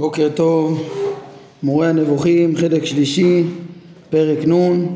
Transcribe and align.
בוקר 0.00 0.28
טוב, 0.34 0.82
מורה 1.62 1.88
הנבוכים, 1.88 2.56
חלק 2.56 2.84
שלישי, 2.84 3.44
פרק 4.10 4.48
נ', 4.48 4.86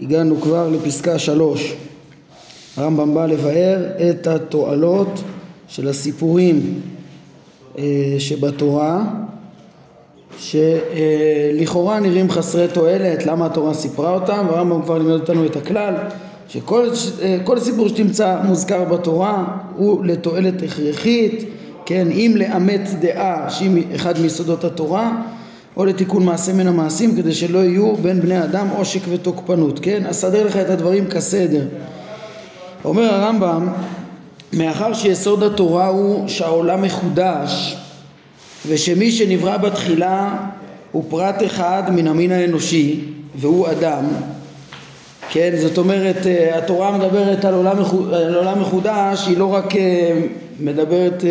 הגענו 0.00 0.40
כבר 0.40 0.68
לפסקה 0.68 1.18
שלוש. 1.18 1.74
הרמב"ם 2.76 3.14
בא 3.14 3.26
לבאר 3.26 3.86
את 4.10 4.26
התועלות 4.26 5.22
של 5.68 5.88
הסיפורים 5.88 6.80
אה, 7.78 7.84
שבתורה 8.18 9.04
שלכאורה 10.38 12.00
נראים 12.00 12.30
חסרי 12.30 12.68
תועלת, 12.68 13.26
למה 13.26 13.46
התורה 13.46 13.74
סיפרה 13.74 14.14
אותם, 14.14 14.46
והרמב"ם 14.50 14.82
כבר 14.82 14.98
לימד 14.98 15.12
אותנו 15.12 15.46
את 15.46 15.56
הכלל 15.56 15.94
שכל 16.48 16.88
אה, 17.22 17.60
סיפור 17.60 17.88
שתמצא 17.88 18.36
מוזכר 18.44 18.84
בתורה 18.84 19.44
הוא 19.76 20.04
לתועלת 20.04 20.62
הכרחית 20.62 21.57
כן, 21.88 22.08
אם 22.10 22.34
לאמץ 22.36 22.94
דעה 23.00 23.50
שהיא 23.50 23.84
אחד 23.94 24.20
מיסודות 24.20 24.64
התורה 24.64 25.12
או 25.76 25.84
לתיקון 25.84 26.24
מעשה 26.24 26.52
מן 26.52 26.66
המעשים 26.66 27.16
כדי 27.16 27.34
שלא 27.34 27.58
יהיו 27.58 27.96
בין 27.96 28.20
בני 28.20 28.42
אדם 28.44 28.68
עושק 28.76 29.00
ותוקפנות, 29.08 29.78
כן? 29.82 30.06
אסדר 30.06 30.46
לך 30.46 30.56
את 30.56 30.70
הדברים 30.70 31.06
כסדר. 31.06 31.66
אומר 32.84 33.14
הרמב"ם, 33.14 33.68
מאחר 34.52 34.94
שיסוד 34.94 35.42
התורה 35.42 35.86
הוא 35.86 36.28
שהעולם 36.28 36.82
מחודש 36.82 37.76
ושמי 38.68 39.12
שנברא 39.12 39.56
בתחילה 39.56 40.36
הוא 40.92 41.04
פרט 41.08 41.42
אחד 41.46 41.82
מן 41.90 42.06
המין 42.06 42.32
האנושי 42.32 43.00
והוא 43.34 43.70
אדם 43.70 44.04
כן, 45.30 45.50
זאת 45.56 45.78
אומרת 45.78 46.26
אה, 46.26 46.58
התורה 46.58 46.98
מדברת 46.98 47.44
על 47.44 47.54
עולם, 47.54 47.76
על 48.12 48.34
עולם 48.34 48.60
מחודש, 48.60 49.26
היא 49.26 49.38
לא 49.38 49.54
רק 49.54 49.76
אה, 49.76 50.20
מדברת 50.60 51.24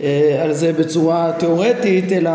אה, 0.00 0.42
על 0.42 0.52
זה 0.52 0.72
בצורה 0.72 1.32
תיאורטית, 1.38 2.12
אלא 2.12 2.30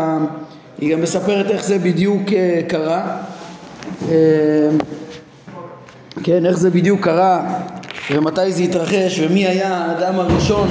היא 0.78 0.92
גם 0.92 1.02
מספרת 1.02 1.50
איך 1.50 1.64
זה 1.64 1.78
בדיוק 1.78 2.22
קרה, 2.68 3.22
כן, 6.22 6.46
איך 6.46 6.58
זה 6.58 6.70
בדיוק 6.70 7.00
קרה 7.00 7.60
ומתי 8.10 8.52
זה 8.52 8.62
התרחש 8.62 9.20
ומי 9.20 9.46
היה 9.46 9.76
האדם 9.76 10.20
הראשון 10.20 10.68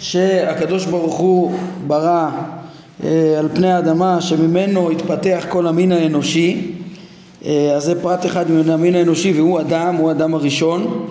שהקדוש 0.00 0.86
ברוך 0.86 1.14
הוא 1.14 1.54
ברא 1.86 2.30
על 3.38 3.48
פני 3.54 3.72
האדמה 3.72 4.20
שממנו 4.20 4.90
התפתח 4.90 5.46
כל 5.48 5.66
המין 5.66 5.92
האנושי 5.92 6.74
אה, 7.44 7.72
אז 7.76 7.84
זה 7.84 8.02
פרט 8.02 8.26
אחד 8.26 8.50
מן 8.50 8.70
המין 8.70 8.94
האנושי 8.94 9.32
והוא 9.32 9.60
אדם, 9.60 9.94
הוא 9.94 10.08
האדם 10.08 10.34
הראשון. 10.34 11.06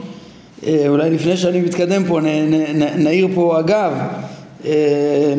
אה, 0.67 0.85
אולי 0.87 1.09
לפני 1.09 1.37
שאני 1.37 1.61
מתקדם 1.61 2.05
פה 2.05 2.19
נעיר 2.95 3.27
פה 3.35 3.59
אגב 3.59 3.93
אה, 4.65 5.33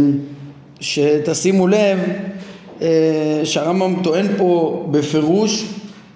שתשימו 0.81 1.67
לב 1.67 1.99
שהרמב"ם 3.45 4.03
טוען 4.03 4.27
פה 4.37 4.83
בפירוש 4.91 5.65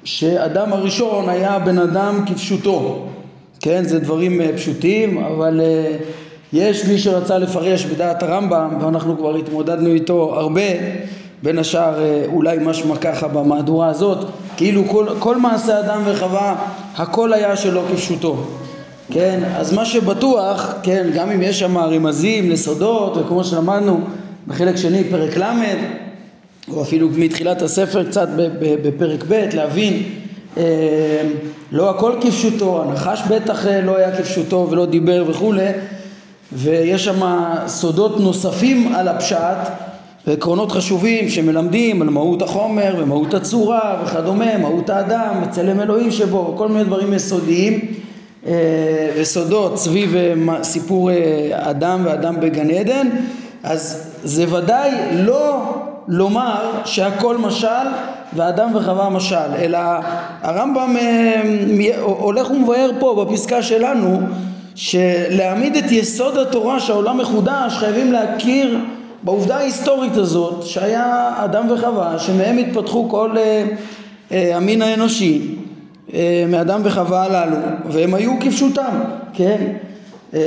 שאדם 0.05 0.73
הראשון 0.73 1.29
היה 1.29 1.59
בן 1.59 1.79
אדם 1.79 2.25
כפשוטו. 2.27 3.07
כן 3.61 3.85
זה 3.85 3.99
דברים 3.99 4.41
פשוטים 4.57 5.19
אבל 5.19 5.61
יש 6.53 6.85
מי 6.85 6.99
שרצה 6.99 7.39
לפרש 7.39 7.85
בדעת 7.85 8.23
הרמב"ם 8.23 8.79
ואנחנו 8.81 9.19
כבר 9.19 9.37
התמודדנו 9.37 9.91
איתו 9.91 10.35
הרבה 10.35 10.63
בין 11.43 11.59
השאר 11.59 12.03
אה, 12.03 12.25
אולי 12.27 12.59
משמע 12.61 12.97
ככה 12.97 13.29
במהדורה 13.29 13.89
הזאת 13.89 14.19
כאילו 14.57 14.83
כל, 14.89 15.07
כל 15.19 15.37
מעשה 15.37 15.81
אדם 15.81 16.03
וחווה 16.07 16.57
הכל 16.97 17.33
היה 17.33 17.57
שלא 17.57 17.83
כפשוטו 17.93 18.37
כן 19.13 19.41
אז 19.57 19.73
מה 19.73 19.85
שבטוח 19.85 20.75
כן 20.83 21.07
גם 21.15 21.31
אם 21.31 21.43
יש 21.43 21.59
שם 21.59 21.79
רמזים 21.79 22.51
לסודות 22.51 23.17
וכמו 23.17 23.45
שלמדנו 23.45 24.01
בחלק 24.47 24.77
שני 24.77 25.05
פרק 25.05 25.37
ל' 25.37 25.53
או 26.73 26.83
אפילו 26.83 27.09
מתחילת 27.17 27.63
הספר 27.63 28.05
קצת 28.05 28.29
בפרק 28.83 29.25
ב' 29.29 29.49
להבין 29.53 30.03
אה, 30.57 30.63
לא 31.73 31.91
הכל 31.91 32.13
כפשוטו 32.21 32.83
הנחש 32.83 33.23
בטח 33.31 33.67
אה, 33.67 33.81
לא 33.81 33.97
היה 33.97 34.17
כפשוטו 34.17 34.67
ולא 34.71 34.87
דיבר 34.87 35.25
וכולי 35.29 35.69
ויש 36.53 37.05
שם 37.05 37.23
סודות 37.67 38.21
נוספים 38.21 38.95
על 38.95 39.09
הפשט 39.09 39.59
ועקרונות 40.27 40.73
חשובים 40.73 41.29
שמלמדים 41.29 42.03
על 42.03 42.11
מהות 42.11 42.43
החומר 42.43 42.95
ומהות 42.99 43.35
הצורה 43.35 44.03
וכדומה, 44.05 44.59
מהות 44.59 44.91
האדם, 44.91 45.35
צלם 45.51 45.81
אלוהים 45.81 46.11
שבו, 46.11 46.55
כל 46.57 46.69
מיני 46.69 46.85
דברים 46.85 47.15
יסודיים 47.15 47.81
וסודות 49.17 49.79
סביב 49.79 50.15
אה, 50.17 50.35
סיפור 50.63 51.11
אה, 51.11 51.17
אדם 51.53 52.01
ואדם 52.05 52.41
בגן 52.41 52.71
עדן, 52.71 53.09
אז 53.63 54.13
זה 54.25 54.55
ודאי 54.55 54.91
לא 55.13 55.75
לומר 56.09 56.71
שהכל 56.85 57.37
משל 57.37 57.87
ואדם 58.33 58.71
וחווה 58.75 59.09
משל, 59.09 59.55
אלא 59.59 59.79
הרמב"ם 60.43 60.97
הולך 62.01 62.51
ומבאר 62.51 62.91
פה 62.99 63.25
בפסקה 63.25 63.63
שלנו 63.63 64.21
שלהעמיד 64.75 65.77
את 65.77 65.93
יסוד 65.93 66.39
התורה 66.39 66.81
שהעולם 66.81 67.19
מחודש 67.19 67.73
חייבים 67.77 68.13
להכיר 68.13 68.79
בעובדה 69.23 69.57
ההיסטורית 69.57 70.17
הזאת 70.17 70.67
שהיה 70.67 71.33
אדם 71.37 71.71
וחווה 71.71 72.19
שמהם 72.19 72.59
התפתחו 72.59 73.09
כל 73.09 73.31
אה, 73.39 73.65
אה, 74.33 74.57
המין 74.57 74.83
האנושי. 74.83 75.41
אה, 75.43 75.58
מאדם 76.49 76.81
וחווה 76.85 77.23
הללו 77.23 77.57
והם 77.91 78.15
היו 78.15 78.33
כפשוטם, 78.41 79.01
כן? 79.33 79.73
אה, 80.35 80.41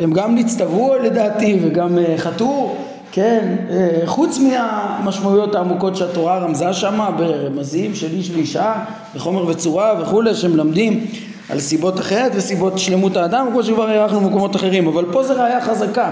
הם 0.00 0.12
גם 0.12 0.34
נצטוו 0.34 0.94
לדעתי 1.02 1.58
וגם 1.62 1.98
אה, 1.98 2.14
חטאו, 2.16 2.74
כן? 3.12 3.56
אה, 3.70 4.02
חוץ 4.06 4.38
מהמשמעויות 4.38 5.54
העמוקות 5.54 5.96
שהתורה 5.96 6.38
רמזה 6.38 6.72
שמה 6.72 7.10
ברמזים 7.10 7.94
של 7.94 8.12
איש 8.12 8.30
ואישה 8.30 8.72
בחומר 9.14 9.46
וצורה 9.46 9.94
וכולי 10.02 10.34
שמלמדים 10.34 11.06
על 11.48 11.60
סיבות 11.60 11.98
החטא 11.98 12.28
וסיבות 12.34 12.78
שלמות 12.78 13.16
האדם 13.16 13.46
כמו 13.52 13.62
שכבר 13.62 13.88
הערכנו 13.88 14.20
במקומות 14.20 14.56
אחרים 14.56 14.86
אבל 14.86 15.04
פה 15.12 15.22
זה 15.22 15.32
ראייה 15.32 15.60
חזקה 15.60 16.10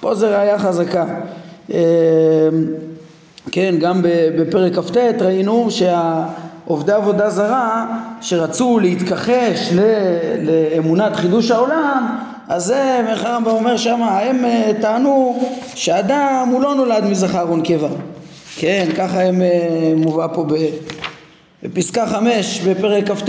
פה 0.00 0.14
זה 0.14 0.38
ראייה 0.38 0.58
חזקה. 0.58 1.04
כן, 3.50 3.74
גם 3.80 4.02
בפרק 4.38 4.78
כ"ט 4.78 4.96
ראינו 5.20 5.68
שהעובדי 6.66 6.92
עבודה 6.92 7.30
זרה 7.30 7.86
שרצו 8.20 8.78
להתכחש 8.78 9.72
לאמונת 10.42 11.16
חידוש 11.16 11.50
העולם 11.50 12.18
אז 12.48 12.64
זה, 12.64 13.00
איך 13.08 13.24
הרמב"ם 13.24 13.50
אומר 13.50 13.76
שם, 13.76 14.02
הם 14.02 14.44
אה, 14.44 14.70
טענו 14.80 15.44
שאדם 15.74 16.48
הוא 16.52 16.62
לא 16.62 16.74
נולד 16.74 17.04
מזכר 17.04 17.52
ונקבה 17.52 17.88
כן, 18.56 18.86
ככה 18.96 19.22
הם 19.22 19.42
אה, 19.42 19.92
מובא 19.96 20.26
פה 20.34 20.46
בפסקה 21.62 22.06
חמש 22.06 22.60
בפרק 22.60 23.10
כ"ט 23.10 23.28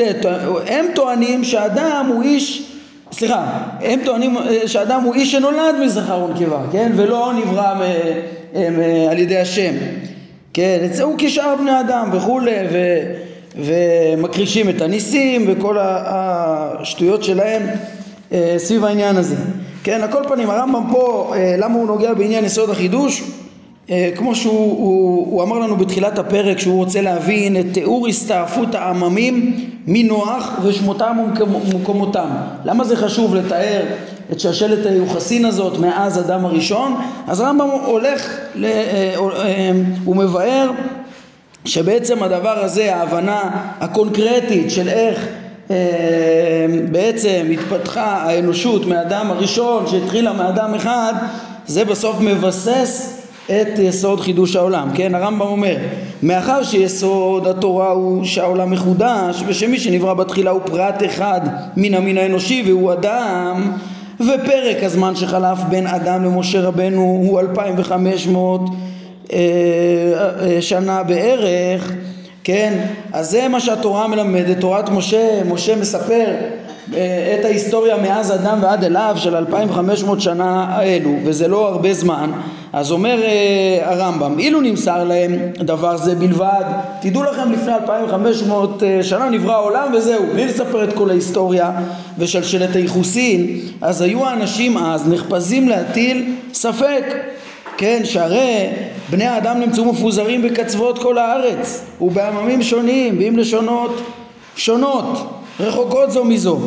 הם 0.68 0.86
טוענים 0.96 1.44
שאדם 1.44 2.12
הוא 2.14 2.24
איש 2.24 2.72
סליחה, 3.12 3.46
הם 3.82 4.00
טוענים 4.06 4.38
אה, 4.38 4.68
שאדם 4.68 5.02
הוא 5.02 5.14
איש 5.14 5.32
שנולד 5.32 5.76
מזכר 5.84 6.24
ונקבה, 6.24 6.62
כן? 6.72 6.92
ולא 6.96 7.34
נברא 7.34 7.74
מ, 7.74 7.82
מ, 8.60 9.10
על 9.10 9.20
ידי 9.20 9.38
השם, 9.38 9.74
כן? 10.54 10.88
הוא 11.02 11.16
כשאר 11.18 11.56
בני 11.56 11.80
אדם 11.80 12.10
וכולי, 12.14 12.52
ומכחישים 13.58 14.70
את 14.70 14.82
הניסים 14.82 15.46
וכל 15.48 15.78
השטויות 15.80 17.24
שלהם 17.24 17.62
אה, 18.32 18.56
סביב 18.58 18.86
העניין 18.86 19.18
הזה. 19.18 19.36
כן, 19.84 20.02
על 20.02 20.12
כל 20.12 20.24
פנים 20.28 20.50
הרמב"ם 20.50 20.84
פה, 20.92 21.34
אה, 21.36 21.56
למה 21.58 21.76
הוא 21.76 21.88
נוגע 21.88 22.14
בעניין 22.14 22.46
יסוד 22.46 22.70
החידוש? 22.70 23.24
אה, 23.90 24.10
כמו 24.16 24.36
שהוא 24.36 24.54
הוא, 24.54 25.28
הוא 25.32 25.44
אמר 25.44 25.60
לנו 25.60 25.76
בתחילת 25.78 26.20
הפרק 26.20 26.60
שהוא 26.60 26.76
רוצה 26.76 27.02
להבין 27.02 27.60
את 27.60 27.66
תיאור 27.74 28.08
הסתעפות 28.08 28.76
העממים 28.76 29.56
מנוח 29.88 30.60
ושמותם 30.64 31.18
ומקומותם 31.40 32.28
למה 32.66 32.84
זה 32.84 32.96
חשוב 32.96 33.36
לתאר 33.36 33.82
את 34.32 34.40
שושלת 34.40 34.86
היוחסין 34.86 35.46
הזאת 35.46 35.80
מאז 35.80 36.20
אדם 36.20 36.46
הראשון 36.46 36.96
אז 37.28 37.40
הרמב"ם 37.40 37.68
הולך, 37.86 38.38
הוא 40.06 40.16
מבאר 40.16 40.72
שבעצם 41.66 42.24
הדבר 42.24 42.60
הזה 42.60 42.96
ההבנה 42.96 43.42
הקונקרטית 43.80 44.72
של 44.72 44.90
איך 44.90 45.28
בעצם 46.92 47.46
התפתחה 47.54 48.06
האנושות 48.06 48.86
מהאדם 48.86 49.32
הראשון 49.32 49.88
שהתחילה 49.88 50.34
מאדם 50.34 50.74
אחד 50.74 51.14
זה 51.68 51.86
בסוף 51.86 52.16
מבסס 52.22 53.22
את 53.46 53.80
יסוד 53.80 54.20
חידוש 54.20 54.56
העולם, 54.56 54.90
כן? 54.94 55.16
הרמב"ם 55.16 55.42
אומר, 55.42 55.76
מאחר 56.24 56.64
שיסוד 56.64 57.48
התורה 57.48 57.92
הוא 57.92 58.24
שהעולם 58.24 58.72
מחודש 58.72 59.44
ושמי 59.48 59.80
שנברא 59.80 60.14
בתחילה 60.14 60.52
הוא 60.52 60.62
פרט 60.66 61.04
אחד 61.06 61.42
מן 61.78 61.94
המין 61.94 62.18
האנושי 62.18 62.64
והוא 62.68 62.94
אדם 62.94 63.72
ופרק 64.20 64.84
הזמן 64.84 65.16
שחלף 65.16 65.60
בין 65.70 65.88
אדם 65.88 66.24
למשה 66.24 66.62
רבנו 66.62 67.02
הוא 67.02 67.40
2500 67.40 68.62
אה, 68.62 68.66
אה, 68.66 68.95
שנה 70.62 71.04
בערך, 71.04 71.92
כן? 72.44 72.80
אז 73.14 73.32
זה 73.32 73.48
מה 73.48 73.60
שהתורה 73.60 74.08
מלמדת, 74.08 74.60
תורת 74.60 74.90
משה, 74.90 75.44
משה 75.44 75.76
מספר 75.76 76.26
אה, 76.94 77.36
את 77.40 77.46
ההיסטוריה 77.46 77.98
מאז 77.98 78.32
אדם 78.32 78.58
ועד 78.62 78.84
אליו 78.84 79.16
של 79.18 79.36
2500 79.36 80.22
שנה 80.22 80.66
האלו 80.70 81.16
וזה 81.24 81.48
לא 81.48 81.68
הרבה 81.68 81.94
זמן. 81.94 82.32
אז 82.74 82.92
אומר 82.92 83.22
אה, 83.24 83.80
הרמב"ם, 83.82 84.40
אילו 84.40 84.62
נמסר 84.62 85.04
להם 85.04 85.36
דבר 85.58 85.98
זה 85.98 86.16
בלבד, 86.16 86.64
תדעו 87.02 87.24
לכם 87.24 87.52
לפני 87.52 87.74
2500 87.74 88.84
אה, 88.84 89.04
שנה 89.04 89.30
נברא 89.30 89.54
העולם 89.54 89.88
וזהו, 89.94 90.24
בלי 90.34 90.46
לספר 90.46 90.84
את 90.84 90.94
כל 90.94 91.10
ההיסטוריה 91.10 91.72
ושלשלת 92.18 92.76
הייחוסין, 92.76 93.60
אז 93.82 94.02
היו 94.02 94.26
האנשים 94.26 94.78
אז 94.78 95.10
נחפזים 95.10 95.70
להטיל 95.70 96.36
ספק, 96.54 97.16
כן, 97.78 98.02
שהרי 98.04 98.68
בני 99.10 99.26
האדם 99.26 99.60
נמצאו 99.60 99.86
מפוזרים 99.86 100.42
בקצוות 100.42 101.00
כל 101.00 101.18
הארץ 101.18 101.86
ובעממים 102.02 102.64
שונים 102.64 103.18
ועם 103.20 103.38
לשונות 103.38 104.02
שונות, 104.56 105.06
רחוקות 105.60 106.12
זו 106.12 106.26
מזו. 106.26 106.60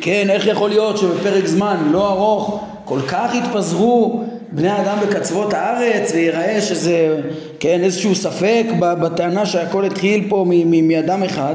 כן, 0.00 0.30
איך 0.30 0.46
יכול 0.46 0.70
להיות 0.70 0.98
שבפרק 0.98 1.46
זמן 1.46 1.76
לא 1.90 2.12
ארוך 2.12 2.64
כל 2.84 3.00
כך 3.08 3.34
התפזרו 3.34 4.24
בני 4.52 4.80
אדם 4.80 4.98
בקצוות 5.02 5.54
הארץ 5.54 6.12
ויראה 6.14 6.60
שזה, 6.60 7.16
כן, 7.60 7.80
איזשהו 7.82 8.14
ספק 8.14 8.64
בטענה 8.78 9.46
שהכל 9.46 9.84
התחיל 9.84 10.24
פה 10.28 10.44
מאדם 10.82 11.22
אחד 11.22 11.54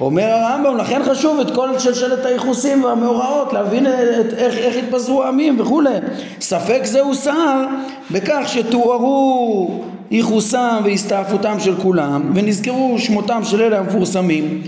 אומר 0.00 0.24
הרמב"ם, 0.24 0.76
לכן 0.76 1.00
חשוב 1.04 1.40
את 1.40 1.50
כל 1.54 1.78
שלשלת 1.78 2.26
הייחוסים 2.26 2.84
והמאורעות, 2.84 3.52
להבין 3.52 3.86
את, 3.86 4.34
איך, 4.36 4.54
איך 4.56 4.76
התפזרו 4.76 5.22
העמים 5.22 5.60
וכולי. 5.60 5.94
ספק 6.40 6.80
זה 6.84 7.00
הוסר 7.00 7.64
בכך 8.10 8.42
שתוארו 8.46 9.70
ייחוסם 10.10 10.80
והסתעפותם 10.84 11.60
של 11.60 11.74
כולם, 11.82 12.32
ונזכרו 12.34 12.98
שמותם 12.98 13.40
של 13.44 13.62
אלה 13.62 13.78
המפורסמים, 13.78 14.62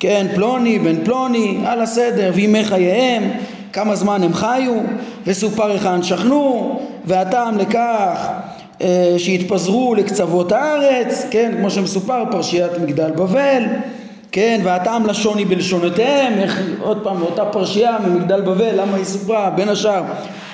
כן, 0.00 0.26
פלוני 0.34 0.78
בן 0.78 1.04
פלוני, 1.04 1.58
על 1.66 1.80
הסדר, 1.80 2.30
וימי 2.34 2.64
חייהם, 2.64 3.30
כמה 3.72 3.96
זמן 3.96 4.22
הם 4.22 4.32
חיו, 4.32 4.74
וסופר 5.26 5.70
היכן 5.70 6.02
שכנו, 6.02 6.78
והטעם 7.04 7.58
לכך 7.58 8.28
אה, 8.82 9.14
שהתפזרו 9.18 9.94
לקצוות 9.94 10.52
הארץ, 10.52 11.26
כן, 11.30 11.52
כמו 11.58 11.70
שמסופר 11.70 12.24
פרשיית 12.30 12.72
מגדל 12.82 13.10
בבל, 13.10 13.62
כן, 14.32 14.60
והטעם 14.64 15.06
לשוני 15.06 15.44
בלשונותיהם, 15.44 16.32
איך, 16.38 16.60
עוד 16.80 16.98
פעם, 17.02 17.20
באותה 17.20 17.44
פרשייה 17.44 17.96
ממגדל 18.06 18.40
בבל, 18.40 18.80
למה 18.80 18.96
היא 18.96 19.04
סופרה? 19.04 19.50
בין 19.50 19.68
השאר 19.68 20.02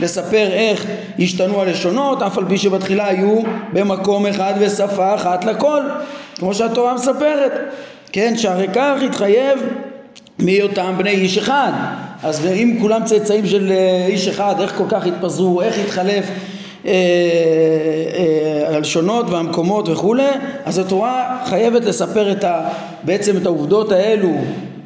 לספר 0.01 0.47
איך 0.53 0.87
השתנו 1.19 1.61
הלשונות, 1.61 2.23
אף 2.23 2.39
על 2.39 2.45
פי 2.49 2.59
שבתחילה 2.59 3.07
היו 3.07 3.41
במקום 3.73 4.27
אחד 4.27 4.55
ושפה 4.59 5.15
אחת 5.15 5.45
לכל, 5.45 5.83
כמו 6.39 6.55
שהתורה 6.55 6.95
מספרת, 6.95 7.53
כן, 8.13 8.35
שהרי 8.37 8.67
כך 8.75 9.03
התחייב 9.05 9.59
מהיותם 10.39 10.95
בני 10.99 11.11
איש 11.11 11.39
אחד, 11.39 11.73
אז 12.23 12.47
אם 12.47 12.79
כולם 12.81 13.05
צאצאים 13.05 13.47
של 13.47 13.73
אה, 13.73 14.07
איש 14.07 14.29
אחד, 14.29 14.55
איך 14.61 14.75
כל 14.79 14.85
כך 14.89 15.07
התפזרו, 15.07 15.63
איך 15.63 15.79
התחלף 15.79 16.25
הלשונות 18.69 19.31
והמקומות 19.31 19.89
וכולי, 19.89 20.29
אז 20.65 20.79
התורה 20.79 21.39
חייבת 21.45 21.85
לספר 21.85 22.33
את 22.33 22.45
ה, 22.45 22.69
בעצם 23.03 23.37
את 23.37 23.47
העובדות 23.47 23.93
האלו, 23.93 24.31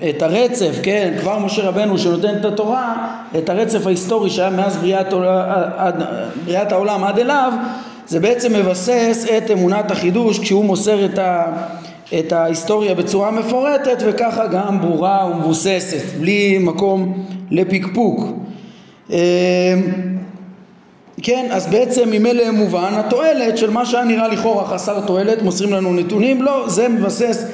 את 0.08 0.22
הרצף, 0.22 0.78
כן, 0.82 1.14
כבר 1.20 1.38
משה 1.38 1.68
רבנו 1.68 1.98
שנותן 1.98 2.34
את 2.40 2.44
התורה, 2.44 2.94
את 3.38 3.48
הרצף 3.48 3.86
ההיסטורי 3.86 4.30
שהיה 4.30 4.50
מאז 4.50 4.76
בריאת, 4.76 5.12
עד, 5.76 6.02
בריאת 6.44 6.72
העולם 6.72 7.04
עד 7.04 7.18
אליו, 7.18 7.52
זה 8.06 8.20
בעצם 8.20 8.52
מבסס 8.52 9.26
את 9.38 9.50
אמונת 9.50 9.90
החידוש 9.90 10.38
כשהוא 10.38 10.64
מוסר 10.64 11.04
את, 11.04 11.18
ה, 11.18 11.44
את 12.18 12.32
ההיסטוריה 12.32 12.94
בצורה 12.94 13.30
מפורטת 13.30 13.98
וככה 14.06 14.46
גם 14.46 14.80
ברורה 14.80 15.30
ומבוססת, 15.30 16.18
בלי 16.20 16.58
מקום 16.58 17.24
לפקפוק. 17.50 18.20
כן, 21.22 21.46
אז 21.50 21.66
בעצם 21.66 22.10
ממילא 22.10 22.50
מובן 22.50 22.92
התועלת 22.94 23.58
של 23.58 23.70
מה 23.70 23.86
שהיה 23.86 24.04
נראה 24.04 24.28
לכאורה 24.28 24.66
חסר 24.66 25.00
תועלת, 25.00 25.42
מוסרים 25.42 25.72
לנו 25.72 25.92
נתונים, 25.94 26.42
לא, 26.42 26.64
זה 26.68 26.88
מבסס 26.88 27.46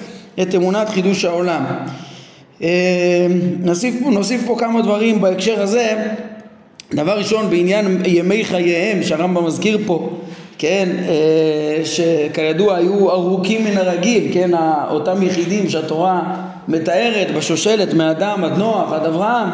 את 0.42 0.54
אמונת 0.54 0.88
חידוש 0.88 1.24
העולם. 1.24 1.64
אה, 2.62 3.26
נוסיף, 3.60 3.94
נוסיף 4.00 4.42
פה 4.46 4.56
כמה 4.58 4.82
דברים 4.82 5.20
בהקשר 5.20 5.62
הזה. 5.62 6.12
דבר 6.94 7.18
ראשון, 7.18 7.50
בעניין 7.50 8.02
ימי 8.06 8.44
חייהם, 8.44 9.02
שהרמב"ם 9.02 9.46
מזכיר 9.46 9.78
פה, 9.86 10.10
כן, 10.58 10.88
אה, 11.08 11.84
שכידוע 11.84 12.76
היו 12.76 13.10
ארוכים 13.10 13.64
מן 13.64 13.76
הרגיל, 13.78 14.30
כן, 14.32 14.50
אותם 14.90 15.22
יחידים 15.22 15.68
שהתורה 15.68 16.22
מתארת 16.68 17.34
בשושלת 17.36 17.94
מאדם 17.94 18.44
עד 18.44 18.58
נוח 18.58 18.92
עד 18.92 19.06
אברהם, 19.06 19.48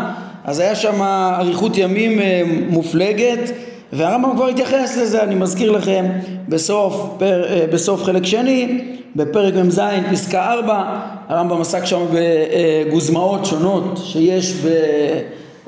אז 0.44 0.58
היה 0.58 0.74
שם 0.74 1.02
אריכות 1.40 1.78
ימים 1.78 2.20
אה, 2.20 2.42
מופלגת 2.68 3.52
והרמב"ם 3.92 4.36
כבר 4.36 4.46
התייחס 4.46 4.96
לזה, 4.96 5.22
אני 5.22 5.34
מזכיר 5.34 5.70
לכם, 5.72 6.06
בסוף, 6.48 7.06
פר, 7.18 7.44
אה, 7.48 7.66
בסוף 7.72 8.04
חלק 8.04 8.26
שני, 8.26 8.80
בפרק 9.16 9.54
מ"ז 9.54 9.80
פסקה 10.12 10.52
4, 10.52 10.84
הרמב"ם 11.28 11.60
עסק 11.60 11.84
שם 11.84 12.00
בגוזמאות 12.12 13.46
שונות 13.46 14.00
שיש 14.04 14.52
ב... 14.52 14.68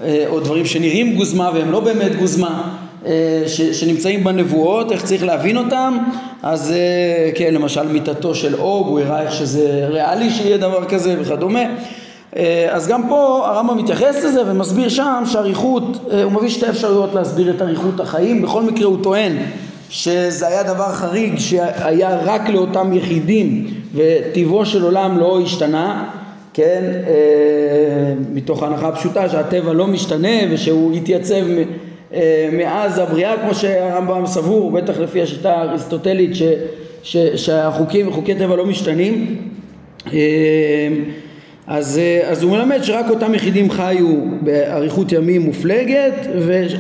אה, 0.03 0.25
או 0.29 0.41
דברים 0.41 0.67
שנראים 0.67 1.17
גוזמה 1.17 1.51
והם 1.55 1.71
לא 1.71 1.81
באמת 1.81 2.17
גוזמה 2.17 2.77
אה, 3.07 3.43
ש, 3.47 3.61
שנמצאים 3.61 4.25
בנבואות, 4.25 4.93
איך 4.93 5.05
צריך 5.05 5.25
להבין 5.25 5.57
אותם, 5.57 5.99
אז 6.43 6.75
כן, 7.35 7.55
למשל 7.55 7.89
מיתתו 7.89 8.35
של 8.35 8.55
אוג, 8.55 8.87
הוא 8.87 9.01
הראה 9.01 9.23
איך 9.23 9.35
שזה 9.35 9.87
ריאלי 9.91 10.31
שיהיה 10.31 10.57
דבר 10.57 10.85
כזה 10.85 11.17
וכדומה. 11.21 11.63
אה, 12.37 12.69
אז 12.71 12.89
גם 12.89 13.09
פה 13.09 13.43
הרמב"ם 13.47 13.79
מתייחס 13.79 14.25
לזה 14.25 14.43
ומסביר 14.47 14.89
שם 14.89 15.23
שאריכות, 15.27 16.11
אה, 16.11 16.23
הוא 16.23 16.33
מביא 16.33 16.49
שתי 16.49 16.69
אפשרויות 16.69 17.15
להסביר 17.15 17.51
את 17.51 17.63
אריכות 17.63 18.01
החיים, 18.01 18.43
בכל 18.43 18.63
מקרה 18.63 18.87
הוא 18.87 19.03
טוען 19.03 19.37
שזה 19.91 20.47
היה 20.47 20.63
דבר 20.63 20.93
חריג 20.93 21.39
שהיה 21.39 22.19
רק 22.25 22.49
לאותם 22.49 22.93
יחידים 22.93 23.67
וטיבו 23.95 24.67
של 24.67 24.83
עולם 24.83 25.19
לא 25.19 25.41
השתנה, 25.41 26.11
כן, 26.55 26.83
אה, 27.07 28.15
מתוך 28.33 28.63
הנחה 28.63 28.89
הפשוטה 28.89 29.29
שהטבע 29.29 29.73
לא 29.73 29.87
משתנה 29.87 30.39
ושהוא 30.51 30.93
התייצב 30.93 31.45
מאז 32.53 32.99
הבריאה 32.99 33.35
כמו 33.43 33.55
שהרמב"ם 33.55 34.27
סבור, 34.27 34.71
בטח 34.71 34.99
לפי 34.99 35.23
השיטה 35.23 35.53
האריסטוטלית 35.53 36.31
שהחוקים 37.37 38.09
וחוקי 38.09 38.35
טבע 38.35 38.57
לא 38.57 38.67
משתנים 38.67 39.37
אז, 41.71 41.99
אה, 41.99 42.31
אז 42.31 42.43
הוא 42.43 42.53
מלמד 42.53 42.83
שרק 42.83 43.07
אותם 43.11 43.35
יחידים 43.35 43.71
חיו 43.71 44.17
באריכות 44.41 45.13
ימים 45.13 45.43
מופלגת 45.43 46.27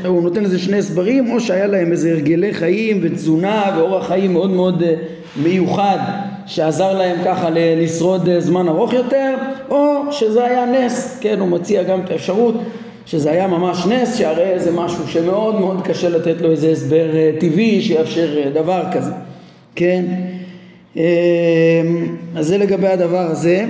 והוא 0.02 0.22
נותן 0.22 0.44
לזה 0.44 0.58
שני 0.58 0.78
הסברים 0.78 1.32
או 1.32 1.40
שהיה 1.40 1.66
להם 1.66 1.92
איזה 1.92 2.10
הרגלי 2.10 2.54
חיים 2.54 2.98
ותזונה 3.02 3.76
ואורח 3.76 4.06
חיים 4.06 4.32
מאוד 4.32 4.50
מאוד 4.50 4.82
אה, 4.82 4.94
מיוחד 5.42 5.98
שעזר 6.46 6.98
להם 6.98 7.16
ככה 7.24 7.48
לשרוד 7.52 8.28
אה, 8.28 8.40
זמן 8.40 8.68
ארוך 8.68 8.92
יותר 8.92 9.34
או 9.70 10.12
שזה 10.12 10.44
היה 10.44 10.66
נס, 10.66 11.18
כן 11.20 11.40
הוא 11.40 11.48
מציע 11.48 11.82
גם 11.82 12.00
את 12.00 12.10
האפשרות 12.10 12.54
שזה 13.06 13.30
היה 13.30 13.46
ממש 13.46 13.86
נס 13.86 14.18
שהרי 14.18 14.58
זה 14.58 14.72
משהו 14.72 15.08
שמאוד 15.08 15.60
מאוד 15.60 15.80
קשה 15.84 16.08
לתת 16.08 16.40
לו 16.40 16.50
איזה 16.50 16.70
הסבר 16.70 17.06
טבעי 17.38 17.82
שיאפשר 17.82 18.50
דבר 18.54 18.82
כזה, 18.92 19.12
כן? 19.74 20.04
אז 22.36 22.46
זה 22.46 22.58
לגבי 22.58 22.88
הדבר 22.88 23.18
הזה 23.30 23.66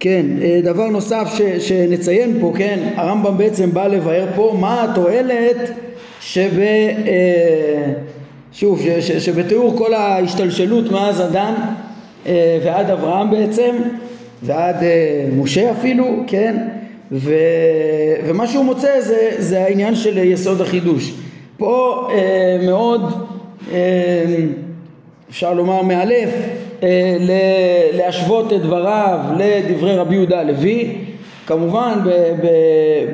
כן, 0.00 0.26
אה, 0.42 0.60
דבר 0.62 0.86
נוסף 0.88 1.34
ש, 1.34 1.42
שנציין 1.68 2.38
פה, 2.40 2.52
כן, 2.56 2.78
הרמב"ם 2.96 3.38
בעצם 3.38 3.70
בא 3.72 3.86
לבאר 3.86 4.26
פה 4.34 4.56
מה 4.60 4.84
התועלת 4.84 5.56
שב... 6.20 6.58
אה, 6.58 7.92
שוב, 8.52 8.80
ש, 8.82 8.86
ש, 8.86 9.12
שבתיאור 9.12 9.76
כל 9.78 9.94
ההשתלשלות 9.94 10.92
מאז 10.92 11.20
אדם 11.20 11.54
אה, 12.26 12.58
ועד 12.64 12.90
אברהם 12.90 13.30
בעצם, 13.30 13.76
ועד 14.42 14.76
משה 15.36 15.70
אפילו, 15.72 16.06
כן, 16.26 16.68
ו, 17.12 17.34
ומה 18.26 18.46
שהוא 18.46 18.64
מוצא 18.64 19.00
זה, 19.00 19.30
זה 19.38 19.64
העניין 19.64 19.94
של 19.94 20.18
יסוד 20.18 20.60
החידוש. 20.60 21.14
פה 21.56 22.08
מאוד 22.62 23.28
אפשר 25.30 25.54
לומר 25.54 25.82
מאלף 25.82 26.30
להשוות 27.92 28.52
את 28.52 28.62
דבריו 28.62 29.18
לדברי 29.38 29.96
רבי 29.96 30.14
יהודה 30.14 30.40
הלוי. 30.40 30.94
כמובן 31.46 31.98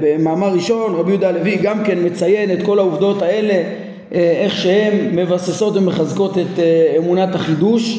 במאמר 0.01 0.49
ראשון 0.49 0.95
רבי 0.95 1.11
יהודה 1.11 1.29
הלוי 1.29 1.57
גם 1.57 1.85
כן 1.85 1.99
מציין 2.05 2.51
את 2.51 2.63
כל 2.63 2.79
העובדות 2.79 3.23
האלה 3.23 3.63
אה, 4.15 4.41
איך 4.45 4.57
שהן 4.57 5.17
מבססות 5.17 5.77
ומחזקות 5.77 6.39
את 6.39 6.59
אה, 6.59 6.95
אמונת 6.99 7.35
החידוש 7.35 7.99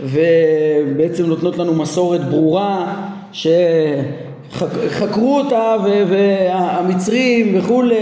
ובעצם 0.00 1.26
נותנות 1.26 1.58
לנו 1.58 1.74
מסורת 1.74 2.24
ברורה 2.24 2.94
שחקרו 3.32 5.38
אותה 5.38 5.76
והמצרים 6.08 7.58
וכולי 7.58 8.00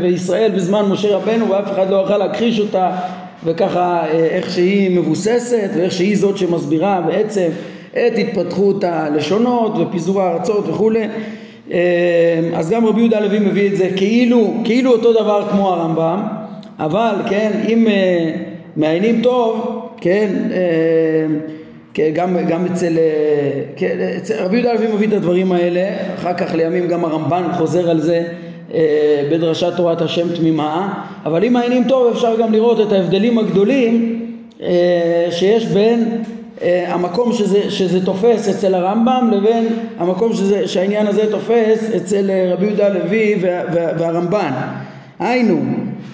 וישראל 0.00 0.52
בזמן 0.56 0.84
משה 0.84 1.16
רבנו 1.16 1.50
ואף 1.50 1.72
אחד 1.72 1.90
לא 1.90 2.02
יכל 2.04 2.18
להכחיש 2.18 2.60
אותה 2.60 2.96
וככה 3.44 4.02
אה, 4.06 4.26
איך 4.26 4.50
שהיא 4.50 4.98
מבוססת 4.98 5.70
ואיך 5.76 5.92
שהיא 5.92 6.16
זאת 6.16 6.36
שמסבירה 6.36 7.00
בעצם 7.06 7.48
את 7.90 8.12
התפתחות 8.18 8.84
הלשונות 8.84 9.72
ופיזור 9.78 10.22
הארצות 10.22 10.68
וכולי. 10.68 11.04
אז 12.54 12.70
גם 12.70 12.86
רבי 12.86 13.00
יהודה 13.00 13.18
הלוי 13.18 13.38
מביא 13.38 13.70
את 13.70 13.76
זה 13.76 13.88
כאילו, 13.96 14.54
כאילו 14.64 14.92
אותו 14.92 15.12
דבר 15.12 15.48
כמו 15.50 15.68
הרמב"ם, 15.68 16.22
אבל 16.78 17.14
כן, 17.28 17.50
אם 17.68 17.88
מעיינים 18.76 19.20
טוב, 19.22 19.80
כן, 20.00 20.28
גם, 22.14 22.36
גם 22.48 22.66
אצל, 22.66 22.98
כן, 23.76 23.96
אצל 24.16 24.34
רבי 24.38 24.56
יהודה 24.56 24.70
הלוי 24.70 24.86
מביא 24.94 25.08
את 25.08 25.12
הדברים 25.12 25.52
האלה, 25.52 25.88
אחר 26.14 26.34
כך 26.34 26.54
לימים 26.54 26.88
גם 26.88 27.04
הרמב"ן 27.04 27.42
חוזר 27.52 27.90
על 27.90 28.00
זה 28.00 28.24
בדרשת 29.30 29.72
תורת 29.76 30.02
השם 30.02 30.34
תמימה, 30.36 30.94
אבל 31.24 31.44
אם 31.44 31.52
מעיינים 31.52 31.84
טוב 31.88 32.12
אפשר 32.12 32.36
גם 32.40 32.52
לראות 32.52 32.80
את 32.80 32.92
ההבדלים 32.92 33.38
הגדולים 33.38 34.22
שיש 35.30 35.66
בין 35.66 36.22
המקום 36.62 37.32
שזה, 37.32 37.70
שזה 37.70 38.04
תופס 38.04 38.48
אצל 38.48 38.74
הרמב"ם 38.74 39.30
לבין 39.32 39.66
המקום 39.98 40.32
שזה, 40.32 40.68
שהעניין 40.68 41.06
הזה 41.06 41.30
תופס 41.30 41.90
אצל 41.96 42.30
רבי 42.52 42.66
יהודה 42.66 42.86
הלוי 42.86 43.34
והרמב"ן. 43.98 44.52
היינו, 45.18 45.60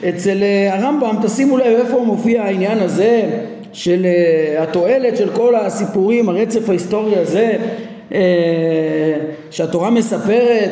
אצל 0.09 0.37
הרמב"ם 0.71 1.17
תשימו 1.23 1.59
לב 1.59 1.77
איפה 1.81 2.03
מופיע 2.07 2.43
העניין 2.43 2.79
הזה 2.79 3.23
של 3.73 4.07
התועלת 4.59 5.17
של 5.17 5.29
כל 5.31 5.55
הסיפורים, 5.55 6.29
הרצף 6.29 6.69
ההיסטורי 6.69 7.17
הזה 7.17 7.57
שהתורה 9.51 9.91
מספרת 9.91 10.71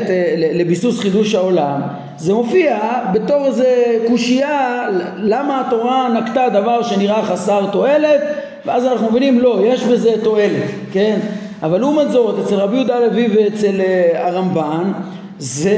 לביסוס 0.54 1.00
חידוש 1.00 1.34
העולם 1.34 1.80
זה 2.16 2.34
מופיע 2.34 2.78
בתור 3.12 3.46
איזה 3.46 3.96
קושייה 4.08 4.86
למה 5.16 5.60
התורה 5.66 6.08
נקטה 6.08 6.48
דבר 6.48 6.82
שנראה 6.82 7.22
חסר 7.22 7.66
תועלת 7.72 8.20
ואז 8.66 8.86
אנחנו 8.86 9.10
מבינים 9.10 9.40
לא, 9.40 9.60
יש 9.64 9.84
בזה 9.84 10.12
תועלת, 10.22 10.62
כן? 10.92 11.18
אבל 11.62 11.80
לעומת 11.80 12.10
זאת 12.10 12.38
אצל 12.44 12.54
רבי 12.54 12.76
יהודה 12.76 12.96
הלוי 12.96 13.28
ואצל 13.36 13.80
הרמב"ן 14.14 14.92
זה, 15.38 15.70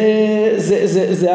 זה, 0.56 0.86
זה, 0.86 0.86
זה, 0.86 1.14
זה 1.14 1.30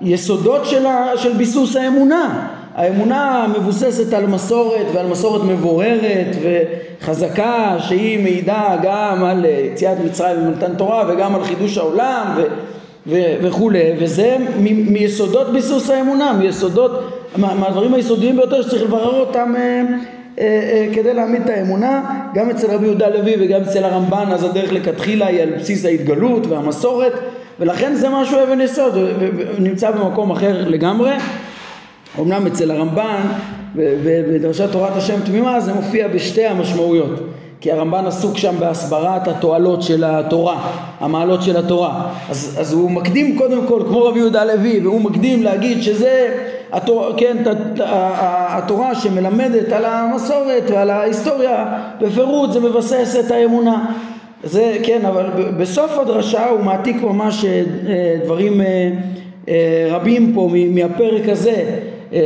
היסודות 0.00 0.66
של, 0.66 0.86
ה, 0.86 1.10
של 1.16 1.32
ביסוס 1.32 1.76
האמונה 1.76 2.48
האמונה 2.76 3.46
מבוססת 3.58 4.12
על 4.12 4.26
מסורת 4.26 4.86
ועל 4.94 5.06
מסורת 5.06 5.42
מבוררת 5.44 6.36
וחזקה 6.42 7.76
שהיא 7.78 8.22
מעידה 8.22 8.76
גם 8.82 9.24
על 9.24 9.44
יציאת 9.44 9.98
מצרים 10.04 10.48
ומתן 10.48 10.74
תורה 10.74 11.04
וגם 11.08 11.34
על 11.34 11.44
חידוש 11.44 11.78
העולם 11.78 12.34
ו, 12.36 12.42
ו, 13.06 13.16
וכולי. 13.42 13.92
וזה 13.98 14.36
מ, 14.58 14.92
מיסודות 14.92 15.52
ביסוס 15.52 15.90
האמונה, 15.90 16.32
מיסודות, 16.32 16.90
מה, 17.36 17.54
מהדברים 17.54 17.94
היסודיים 17.94 18.36
ביותר 18.36 18.62
שצריך 18.62 18.82
לברר 18.82 19.20
אותם 19.20 19.54
אה, 19.56 19.82
אה, 20.38 20.88
כדי 20.94 21.14
להעמיד 21.14 21.42
את 21.42 21.48
האמונה. 21.48 22.02
גם 22.34 22.50
אצל 22.50 22.70
רבי 22.70 22.86
יהודה 22.86 23.08
לוי 23.08 23.34
וגם 23.40 23.60
אצל 23.60 23.84
הרמב"ן 23.84 24.26
אז 24.32 24.44
הדרך 24.44 24.72
לכתחילה 24.72 25.26
היא 25.26 25.42
על 25.42 25.50
בסיס 25.50 25.84
ההתגלות 25.84 26.46
והמסורת 26.46 27.12
ולכן 27.60 27.94
זה 27.94 28.08
משהו 28.08 28.42
אבן 28.42 28.60
יסוד 28.60 28.94
ונמצא 29.58 29.90
במקום 29.90 30.30
אחר 30.30 30.68
לגמרי 30.68 31.12
אמנם 32.18 32.46
אצל 32.46 32.70
הרמב"ן 32.70 33.20
בדרשת 33.74 34.72
תורת 34.72 34.96
השם 34.96 35.20
תמימה 35.24 35.60
זה 35.60 35.74
מופיע 35.74 36.08
בשתי 36.08 36.46
המשמעויות 36.46 37.20
כי 37.60 37.72
הרמב"ן 37.72 38.06
עסוק 38.06 38.38
שם 38.38 38.54
בהסברת 38.58 39.28
התועלות 39.28 39.82
של 39.82 40.04
התורה, 40.06 40.72
המעלות 41.00 41.42
של 41.42 41.56
התורה. 41.56 42.12
אז, 42.30 42.56
אז 42.60 42.72
הוא 42.72 42.90
מקדים 42.90 43.38
קודם 43.38 43.66
כל, 43.66 43.82
כמו 43.88 44.04
רבי 44.04 44.18
יהודה 44.18 44.42
הלוי, 44.42 44.80
והוא 44.82 45.00
מקדים 45.00 45.42
להגיד 45.42 45.82
שזה 45.82 46.34
התורה, 46.72 47.16
כן, 47.16 47.36
התורה 48.48 48.94
שמלמדת 48.94 49.72
על 49.72 49.84
המסורת 49.84 50.62
ועל 50.70 50.90
ההיסטוריה, 50.90 51.78
בפירוט 52.00 52.52
זה 52.52 52.60
מבסס 52.60 53.16
את 53.20 53.30
האמונה. 53.30 53.86
זה 54.44 54.78
כן, 54.82 55.04
אבל 55.06 55.26
בסוף 55.58 55.98
הדרשה 55.98 56.48
הוא 56.48 56.60
מעתיק 56.60 57.02
ממש 57.02 57.44
אה, 57.44 57.62
דברים 58.24 58.60
אה, 58.60 58.90
אה, 59.48 59.88
רבים 59.90 60.32
פה 60.34 60.50
מהפרק 60.70 61.28
הזה 61.28 61.64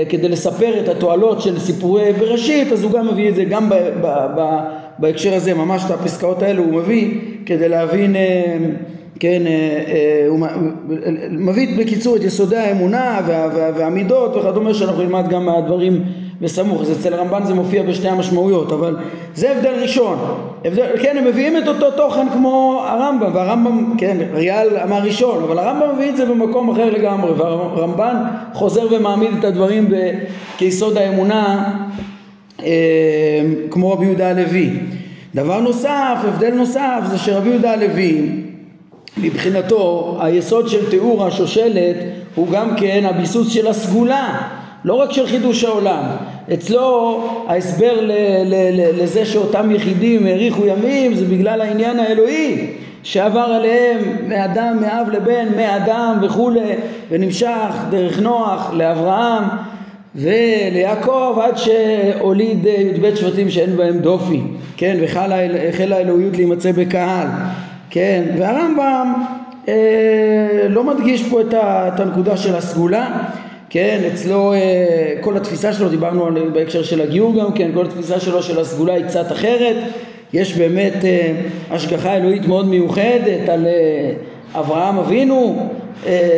כדי 0.09 0.29
לספר 0.29 0.81
את 0.81 0.89
התועלות 0.89 1.41
של 1.41 1.59
סיפורי 1.59 2.13
בראשית, 2.13 2.73
אז 2.73 2.83
הוא 2.83 2.93
גם 2.93 3.09
מביא 3.09 3.29
את 3.29 3.35
זה 3.35 3.45
גם 3.45 3.69
ב, 3.69 3.75
ב, 3.75 4.07
ב, 4.37 4.59
בהקשר 4.99 5.35
הזה, 5.35 5.55
ממש 5.55 5.83
את 5.87 5.91
הפסקאות 5.91 6.43
האלו 6.43 6.65
הוא 6.65 6.73
מביא 6.73 7.15
כדי 7.47 7.69
להבין, 7.69 8.17
כן, 9.21 9.43
הוא 10.29 10.47
מביא 11.31 11.79
בקיצור 11.79 12.17
את 12.17 12.25
יסודי 12.25 12.57
האמונה 12.57 13.21
והמידות 13.77 14.37
וכדומה 14.37 14.75
שאנחנו 14.75 15.03
נלמד 15.03 15.29
גם 15.29 15.47
מהדברים 15.47 16.03
בסמוך, 16.41 16.81
אז 16.81 16.93
אצל 16.93 17.15
הרמב"ן 17.15 17.45
זה 17.45 17.55
מופיע 17.55 17.83
בשתי 17.83 18.09
המשמעויות, 18.09 18.73
אבל 18.73 18.97
זה 19.35 19.57
הבדל 19.57 19.75
ראשון, 19.83 20.19
כן 21.03 21.17
הם 21.19 21.25
מביאים 21.25 21.57
את 21.57 21.69
אותו 21.69 21.91
תוכן 21.91 22.29
כמו 22.33 22.83
הרמב"ם, 22.87 23.35
והרמב"ם, 23.35 23.95
כן, 23.99 24.17
ריאל 24.33 24.69
אמר 24.85 24.99
ראשון, 25.03 25.43
אבל 25.43 25.59
הרמב"ם 25.59 25.95
מביא 25.95 26.11
את 26.11 26.17
זה 26.17 26.27
במקום 26.27 26.71
אחר 26.71 26.91
לגמרי, 26.91 27.33
והרמב"ן 27.33 28.17
חוזר 28.53 28.87
ומעמיד 28.91 29.31
את 29.39 29.45
הדברים 29.45 29.89
כיסוד 30.59 30.97
האמונה 30.97 31.73
אה, 32.63 33.43
כמו 33.71 33.93
רבי 33.93 34.05
יהודה 34.05 34.31
הלוי. 34.31 34.71
דבר 35.35 35.61
נוסף, 35.61 36.17
הבדל 36.25 36.55
נוסף, 36.55 37.01
זה 37.11 37.19
שרבי 37.19 37.49
יהודה 37.49 37.73
הלוי 37.73 38.29
מבחינתו 39.17 40.17
היסוד 40.21 40.69
של 40.69 40.91
תיאור 40.91 41.27
השושלת 41.27 41.97
הוא 42.35 42.49
גם 42.53 42.77
כן 42.77 43.05
הביסוס 43.05 43.53
של 43.53 43.67
הסגולה 43.67 44.41
לא 44.85 44.95
רק 44.95 45.13
של 45.13 45.27
חידוש 45.27 45.65
העולם, 45.65 46.03
אצלו 46.55 47.23
ההסבר 47.49 48.01
ל- 48.01 48.13
ל- 48.45 48.81
ל- 48.81 49.03
לזה 49.03 49.25
שאותם 49.25 49.71
יחידים 49.71 50.27
האריכו 50.27 50.67
ימים 50.67 51.15
זה 51.15 51.25
בגלל 51.25 51.61
העניין 51.61 51.99
האלוהי 51.99 52.71
שעבר 53.03 53.41
עליהם 53.41 53.99
מאדם, 54.29 54.77
מאב 54.81 55.09
לבן, 55.11 55.47
מאדם 55.57 56.19
וכולי 56.23 56.75
ונמשך 57.11 57.75
דרך 57.91 58.21
נוח 58.21 58.73
לאברהם 58.73 59.45
וליעקב 60.15 61.39
עד 61.43 61.57
שהוליד 61.57 62.67
י"ב 62.67 63.15
שבטים 63.15 63.51
שאין 63.51 63.77
בהם 63.77 63.99
דופי, 63.99 64.41
כן, 64.77 64.97
והחלה 65.01 65.97
האלוהיות 65.97 66.37
להימצא 66.37 66.73
בקהל, 66.73 67.27
כן, 67.91 68.23
והרמב"ם 68.39 69.15
אה, 69.69 70.67
לא 70.69 70.85
מדגיש 70.85 71.29
פה 71.29 71.41
את, 71.41 71.55
ה, 71.55 71.89
את 71.89 72.01
הנקודה 72.01 72.37
של 72.37 72.57
הסגולה 72.57 73.09
כן, 73.71 74.01
אצלו 74.13 74.53
אה, 74.53 75.15
כל 75.21 75.37
התפיסה 75.37 75.73
שלו, 75.73 75.89
דיברנו 75.89 76.27
על, 76.27 76.49
בהקשר 76.53 76.83
של 76.83 77.01
הגיור 77.01 77.35
גם 77.35 77.53
כן, 77.53 77.71
כל 77.75 77.85
התפיסה 77.85 78.21
שלו 78.21 78.43
של 78.43 78.61
הסגולה 78.61 78.95
היא 78.95 79.05
קצת 79.05 79.33
אחרת, 79.33 79.77
יש 80.33 80.57
באמת 80.57 81.05
אה, 81.05 81.33
השגחה 81.71 82.17
אלוהית 82.17 82.47
מאוד 82.47 82.69
מיוחדת 82.69 83.49
על 83.49 83.67
אה, 83.67 84.13
אברהם 84.61 84.99
אבינו 84.99 85.69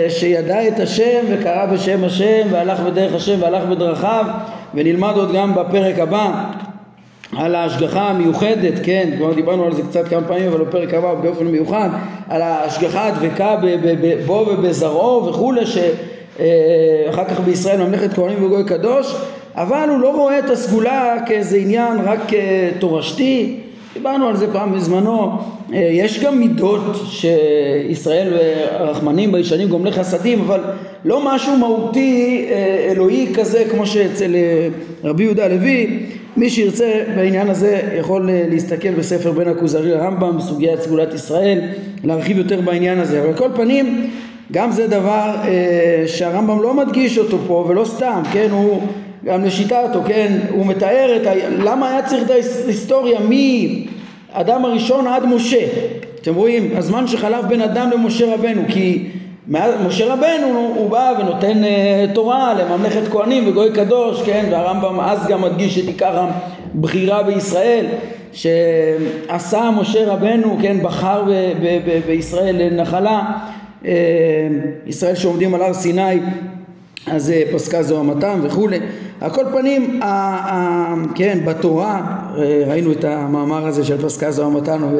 שידע 0.09 0.69
את 0.69 0.81
השם 0.81 1.21
וקרא 1.31 1.67
בשם 1.67 2.05
השם 2.05 2.47
והלך 2.51 2.81
בדרך 2.81 3.15
השם 3.15 3.37
והלך 3.41 3.65
בדרכיו. 3.65 4.25
ונלמד 4.75 5.13
עוד 5.17 5.33
גם 5.33 5.55
בפרק 5.55 5.99
הבא 5.99 6.45
על 7.37 7.55
ההשגחה 7.55 8.11
המיוחדת, 8.11 8.73
כן, 8.83 9.11
כבר 9.17 9.33
דיברנו 9.33 9.65
על 9.65 9.73
זה 9.73 9.83
קצת 9.83 10.09
כמה 10.09 10.29
פעמים, 10.29 10.49
אבל 10.49 10.65
בפרק 10.65 10.95
הבא 10.95 11.15
באופן 11.15 11.47
מיוחד, 11.47 11.89
על 12.29 12.43
ההשגחה 12.43 13.07
הדבקה 13.07 13.57
בו 14.27 14.47
ובזרעו 14.51 15.27
וכולי, 15.27 15.61
אה, 15.61 15.91
אחר 17.11 17.25
כך 17.29 17.41
בישראל 17.41 17.87
ממלכת 17.87 18.13
כהנים 18.13 18.45
וגוי 18.45 18.65
קדוש, 18.65 19.15
אבל 19.55 19.89
הוא 19.89 20.01
לא 20.01 20.17
רואה 20.17 20.39
את 20.39 20.51
הסגולה 20.51 21.17
כאיזה 21.27 21.57
עניין 21.57 21.99
רק 22.05 22.33
תורשתי, 22.79 23.61
דיברנו 23.95 24.29
על 24.29 24.37
זה 24.37 24.53
פעם 24.53 24.73
בזמנו, 24.73 25.33
אה, 25.75 25.89
יש 25.93 26.21
גם 26.21 26.39
מידות 26.39 26.97
שישראל 27.11 28.33
רחמנים 28.81 29.33
בישנים 29.33 29.69
גומלי 29.69 29.93
חסדים, 29.93 30.41
אבל 30.41 30.61
לא 31.05 31.35
משהו 31.35 31.57
מהותי 31.57 32.47
אה, 32.51 32.89
אלוהי 32.91 33.27
כזה 33.35 33.65
כמו 33.71 33.87
שאצל 33.87 34.35
רבי 35.05 35.23
יהודה 35.23 35.45
הלוי, 35.45 35.99
מי 36.37 36.51
שירצה 36.51 37.05
בעניין 37.17 37.51
הזה 37.51 37.81
יכול 37.99 38.31
להסתכל 38.51 38.91
בספר 38.91 39.33
בין 39.33 39.49
הכוזרי 39.49 39.91
לרמב"ם 39.91 40.39
בסוגיית 40.39 40.81
סגולת 40.81 41.15
ישראל, 41.15 41.61
להרחיב 42.05 42.39
יותר 42.39 42.61
בעניין 42.61 42.99
הזה, 42.99 43.21
אבל 43.21 43.29
על 43.29 43.37
כל 43.37 43.49
פנים 43.55 44.11
גם 44.53 44.71
זה 44.73 44.87
דבר 44.87 45.35
אה, 45.45 46.05
שהרמב"ם 46.07 46.63
לא 46.63 46.75
מדגיש 46.75 47.19
אותו 47.19 47.39
פה 47.47 47.65
ולא 47.69 47.85
סתם, 47.85 48.23
כן, 48.33 48.49
הוא 48.51 48.83
גם 49.25 49.45
לשיטתו, 49.45 50.01
כן, 50.07 50.39
הוא 50.51 50.67
מתאר 50.67 51.17
את 51.23 51.27
ה... 51.27 51.31
למה 51.59 51.91
היה 51.91 52.03
צריך 52.03 52.23
את 52.23 52.31
ההיסטוריה 52.31 53.21
מאדם 53.21 54.65
הראשון 54.65 55.07
עד 55.07 55.25
משה, 55.25 55.67
אתם 56.21 56.35
רואים, 56.35 56.71
הזמן 56.77 57.07
שחלף 57.07 57.45
בין 57.45 57.61
אדם 57.61 57.91
למשה 57.91 58.35
רבנו, 58.35 58.63
כי 58.69 59.09
משה 59.87 60.13
רבנו 60.13 60.73
הוא 60.77 60.91
בא 60.91 61.13
ונותן 61.21 61.65
אה, 61.65 62.05
תורה 62.15 62.55
לממלכת 62.55 63.09
כהנים 63.09 63.49
וגוי 63.49 63.73
קדוש, 63.73 64.23
כן, 64.23 64.49
והרמב"ם 64.51 65.01
אז 65.01 65.27
גם 65.27 65.43
מדגיש 65.43 65.79
את 65.79 65.87
עיקר 65.89 66.25
הבחירה 66.75 67.23
בישראל 67.23 67.87
שעשה 68.33 69.71
משה 69.81 70.13
רבנו, 70.13 70.59
כן, 70.63 70.77
בחר 70.83 71.23
ב- 71.23 71.31
ב- 71.63 71.81
ב- 71.87 72.01
בישראל 72.07 72.69
נחלה 72.73 73.11
אה, 73.11 73.62
ישראל 74.87 75.15
שעומדים 75.15 75.55
על 75.55 75.63
הר 75.63 75.75
סיני 75.75 76.21
אז 77.07 77.31
אה, 77.31 77.43
פסקה 77.53 77.83
זו 77.83 78.01
המתם 78.01 78.41
וכולי. 78.43 78.79
על 79.21 79.31
כל 79.31 79.45
פנים, 79.53 80.03
ה, 80.03 80.07
ה, 80.07 80.95
כן, 81.15 81.39
בתורה, 81.45 82.19
ראינו 82.67 82.93
את 82.93 83.05
המאמר 83.05 83.67
הזה 83.67 83.85
של 83.85 84.03
פסקה 84.03 84.31
זוהר 84.31 84.49
מתנו 84.49 84.99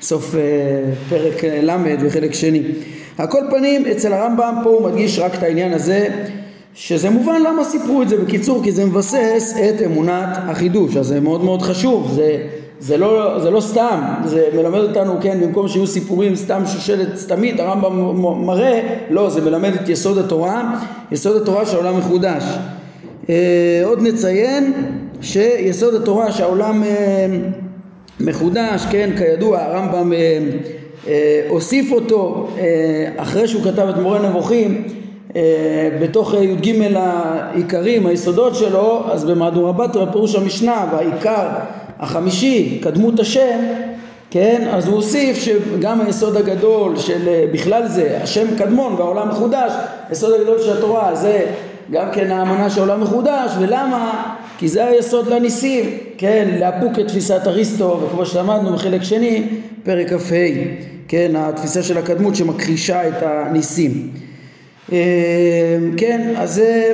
בסוף 0.00 0.34
פרק 1.08 1.44
ל' 1.44 1.96
וחלק 2.00 2.34
שני. 2.34 2.62
על 3.18 3.26
כל 3.26 3.42
פנים, 3.50 3.86
אצל 3.86 4.12
הרמב"ם 4.12 4.54
פה 4.64 4.70
הוא 4.70 4.88
מדגיש 4.88 5.18
רק 5.18 5.34
את 5.34 5.42
העניין 5.42 5.72
הזה 5.72 6.08
שזה 6.74 7.10
מובן 7.10 7.42
למה 7.42 7.64
סיפרו 7.64 8.02
את 8.02 8.08
זה. 8.08 8.16
בקיצור 8.16 8.62
כי 8.64 8.72
זה 8.72 8.84
מבסס 8.84 9.54
את 9.68 9.82
אמונת 9.86 10.28
החידוש. 10.36 10.96
אז 10.96 11.06
זה 11.06 11.20
מאוד 11.20 11.44
מאוד 11.44 11.62
חשוב. 11.62 12.12
זה, 12.14 12.36
זה, 12.82 12.96
לא, 12.96 13.38
זה 13.38 13.50
לא 13.50 13.60
סתם 13.60 14.00
זה 14.24 14.48
מלמד 14.54 14.78
אותנו 14.78 15.14
כן 15.20 15.40
במקום 15.40 15.68
שיהיו 15.68 15.86
סיפורים 15.86 16.36
סתם 16.36 16.62
שושלת 16.66 17.16
סתמית 17.16 17.60
הרמב"ם 17.60 18.20
מראה 18.46 18.80
לא 19.10 19.30
זה 19.30 19.40
מלמד 19.40 19.74
את 19.74 19.88
יסוד 19.88 20.18
התורה 20.18 20.78
יסוד 21.12 21.42
התורה 21.42 21.66
שהעולם 21.66 21.98
מחודש. 21.98 22.44
אה, 23.30 23.82
עוד 23.84 24.02
נציין 24.02 24.72
שיסוד 25.20 25.94
התורה 25.94 26.32
שהעולם 26.32 26.82
אה, 26.82 27.26
מחודש 28.20 28.82
כן 28.90 29.10
כידוע 29.18 29.60
הרמב"ם 29.60 30.12
אה, 30.12 30.38
אה, 31.08 31.46
הוסיף 31.48 31.92
אותו 31.92 32.48
אה, 32.58 32.64
אחרי 33.16 33.48
שהוא 33.48 33.62
כתב 33.62 33.86
את 33.88 33.96
מורה 33.96 34.28
נבוכים 34.28 34.84
אה, 35.36 35.88
בתוך 36.00 36.34
י"ג 36.34 36.96
העיקרים, 36.96 38.06
היסודות 38.06 38.54
שלו, 38.54 39.02
אז 39.12 39.24
במהדורה 39.24 39.72
בתרא 39.72 40.12
פירוש 40.12 40.34
המשנה 40.34 40.86
והעיקר 40.92 41.48
החמישי, 42.02 42.78
קדמות 42.82 43.20
השם, 43.20 43.58
כן, 44.30 44.68
אז 44.70 44.86
הוא 44.86 44.94
הוסיף 44.94 45.38
שגם 45.38 46.00
היסוד 46.00 46.36
הגדול 46.36 46.98
של 46.98 47.28
בכלל 47.52 47.88
זה, 47.88 48.18
השם 48.22 48.56
קדמון 48.58 48.92
והעולם 48.94 49.28
מחודש, 49.28 49.72
היסוד 50.08 50.40
הגדול 50.40 50.58
של 50.62 50.78
התורה 50.78 51.14
זה 51.14 51.46
גם 51.90 52.06
כן 52.12 52.30
האמנה 52.30 52.70
שהעולם 52.70 53.00
מחודש, 53.00 53.50
ולמה? 53.60 54.34
כי 54.58 54.68
זה 54.68 54.86
היסוד 54.86 55.26
לניסים, 55.28 55.98
כן, 56.18 56.48
לאפוק 56.60 56.98
את 56.98 57.08
תפיסת 57.08 57.40
אריסטו, 57.46 58.00
וכמו 58.06 58.26
שלמדנו 58.26 58.72
בחלק 58.72 59.02
שני, 59.02 59.48
פרק 59.82 60.12
כ"ה, 60.12 60.34
כן, 61.08 61.32
התפיסה 61.36 61.82
של 61.82 61.98
הקדמות 61.98 62.36
שמכחישה 62.36 63.08
את 63.08 63.22
הניסים. 63.22 64.10
אה, 64.92 64.98
כן, 65.96 66.34
אז 66.36 66.54
זה 66.54 66.92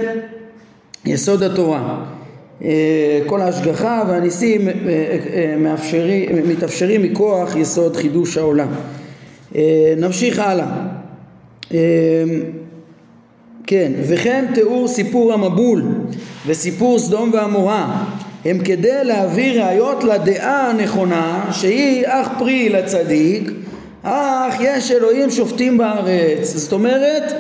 יסוד 1.05 1.43
התורה. 1.43 2.18
אה, 2.65 3.21
כל 3.27 3.41
ההשגחה 3.41 4.03
והניסים 4.09 4.69
אה, 4.69 5.55
מאפשרים, 5.59 6.29
מתאפשרים 6.49 7.03
מכוח 7.03 7.57
יסוד 7.57 7.97
חידוש 7.97 8.39
העולם. 8.39 8.69
נמשיך 9.97 10.39
הלאה. 10.39 10.67
כן, 13.67 13.93
וכן 14.09 14.45
תיאור 14.55 14.89
סיפור 14.89 15.33
המבול 15.33 15.83
וסיפור 16.47 16.99
סדום 16.99 17.31
ועמורה 17.33 18.05
הם 18.45 18.59
כדי 18.59 19.05
להביא 19.05 19.63
ראיות 19.63 20.05
לדעה 20.05 20.71
הנכונה 20.71 21.45
שהיא 21.53 22.05
אך 22.07 22.29
פרי 22.39 22.69
לצדיק 22.69 23.51
אך 24.03 24.55
יש 24.61 24.91
אלוהים 24.91 25.31
שופטים 25.31 25.79
בארץ 25.79 26.57
זאת 26.57 26.73
אומרת 26.73 27.33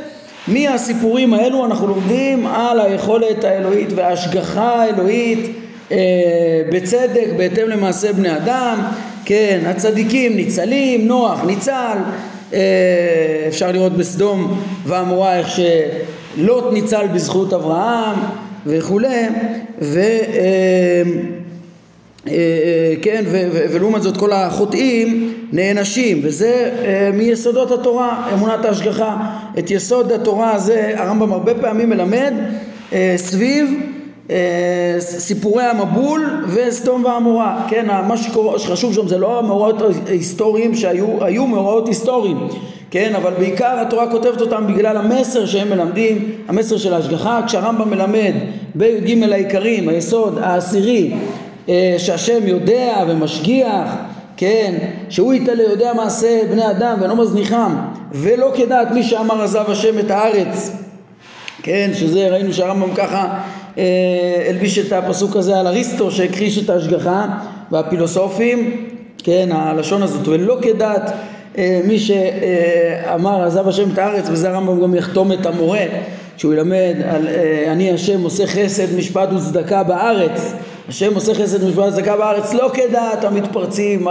מהסיפורים 0.49 1.35
האלו 1.35 1.64
אנחנו 1.64 1.87
לומדים 1.87 2.47
על 2.47 2.81
היכולת 2.81 3.45
האלוהית 3.45 3.88
וההשגחה 3.95 4.83
האלוהית 4.83 5.57
אה, 5.93 5.97
בצדק 6.73 7.26
בהתאם 7.37 7.69
למעשה 7.69 8.12
בני 8.12 8.37
אדם. 8.37 8.78
כן 9.25 9.61
הצדיקים 9.67 10.37
ניצלים 10.37 11.07
נוח 11.09 11.45
ניצל 11.45 11.97
אה, 12.52 12.59
אפשר 13.49 13.73
לראות 13.73 13.93
בסדום 13.93 14.61
ועמורה 14.87 15.38
איך 15.38 15.49
שלוט 15.49 16.73
ניצל 16.73 17.07
בזכות 17.14 17.52
אברהם 17.52 18.17
וכולי 18.67 19.28
ו... 19.81 19.99
אה, 19.99 21.02
כן, 23.02 23.25
ולעומת 23.70 24.02
זאת 24.02 24.16
כל 24.16 24.32
החוטאים 24.32 25.35
נענשים, 25.52 26.20
וזה 26.23 26.70
מיסודות 27.14 27.70
התורה, 27.70 28.30
אמונת 28.35 28.64
ההשגחה. 28.64 29.16
את 29.58 29.70
יסוד 29.70 30.12
התורה 30.12 30.54
הזה 30.54 30.92
הרמב"ם 30.97 31.32
הרבה 31.32 31.54
פעמים 31.54 31.90
מלמד 31.90 32.32
סביב 33.16 33.80
סיפורי 34.99 35.64
המבול 35.64 36.45
וסדום 36.49 37.04
ועמורה, 37.04 37.67
כן, 37.69 37.86
מה 38.08 38.17
שחשוב 38.58 38.95
שם 38.95 39.08
זה 39.08 39.19
לא 39.19 39.38
המאורעות 39.38 39.82
ההיסטוריים 40.06 40.75
שהיו, 40.75 41.25
היו 41.25 41.47
מאורעות 41.47 41.88
היסטוריים, 41.88 42.38
כן, 42.91 43.14
אבל 43.14 43.32
בעיקר 43.38 43.78
התורה 43.80 44.10
כותבת 44.10 44.41
אותם 44.41 44.67
בגלל 44.67 44.97
המסר 44.97 45.47
שהם 45.47 45.71
מלמדים, 45.71 46.30
המסר 46.49 46.76
של 46.76 46.95
ההשגחה, 46.95 47.41
כשהרמב"ם 47.47 47.91
מלמד 47.91 48.32
בי"ג 48.75 49.32
העיקרים, 49.32 49.88
היסוד 49.88 50.38
העשירי, 50.43 51.12
אה, 51.12 51.19
שהשם 51.99 52.47
יודע 52.47 52.95
ומשגיח, 53.09 53.89
כן, 54.39 54.75
שהוא 55.09 55.35
יתעלה, 55.35 55.63
יודע 55.63 55.93
מעשה 55.95 56.41
בני 56.50 56.71
אדם 56.71 56.97
ואינו 57.00 57.17
מזניחם, 57.17 57.76
ולא 58.13 58.52
כדעת 58.57 58.91
מי 58.91 59.02
שאמר 59.02 59.43
עזב 59.43 59.65
השם 59.69 59.99
את 59.99 60.11
הארץ, 60.11 60.73
כן, 61.63 61.91
שזה 61.95 62.28
ראינו 62.28 62.52
שהרמב"ם 62.52 62.95
ככה 62.95 63.39
אה, 63.78 63.85
הלביש 64.49 64.78
את 64.78 64.93
הפסוק 64.93 65.37
הזה 65.37 65.59
על 65.59 65.67
אריסטו 65.67 66.11
שהכחיש 66.11 66.65
את 66.65 66.71
ההשגחה 66.71 67.26
והפילוסופים, 67.73 68.87
כן, 69.19 69.49
הלשון 69.52 70.02
הזאת, 70.02 70.28
ולא 70.28 70.59
כדעת 70.63 71.13
אה, 71.59 71.81
מי 71.85 71.99
שאמר 71.99 73.43
עזב 73.43 73.69
השם 73.69 73.91
את 73.93 73.99
הארץ, 73.99 74.28
וזה 74.31 74.50
הרמב"ם 74.50 74.81
גם 74.81 74.95
יחתום 74.95 75.33
את 75.33 75.47
המורה, 75.47 75.85
שהוא 76.37 76.54
ילמד 76.54 76.97
על 77.09 77.28
אני 77.69 77.93
השם 77.93 78.23
עושה 78.23 78.47
חסד 78.47 78.97
משפט 78.97 79.28
וצדקה 79.33 79.83
בארץ 79.83 80.54
השם 80.89 81.15
עושה 81.15 81.35
חסד 81.35 81.65
משפט 81.65 81.83
וצדקה 81.89 82.17
בארץ 82.17 82.55
לא 82.55 82.71
כדעת 82.75 83.25
המתפרצים 83.25 84.09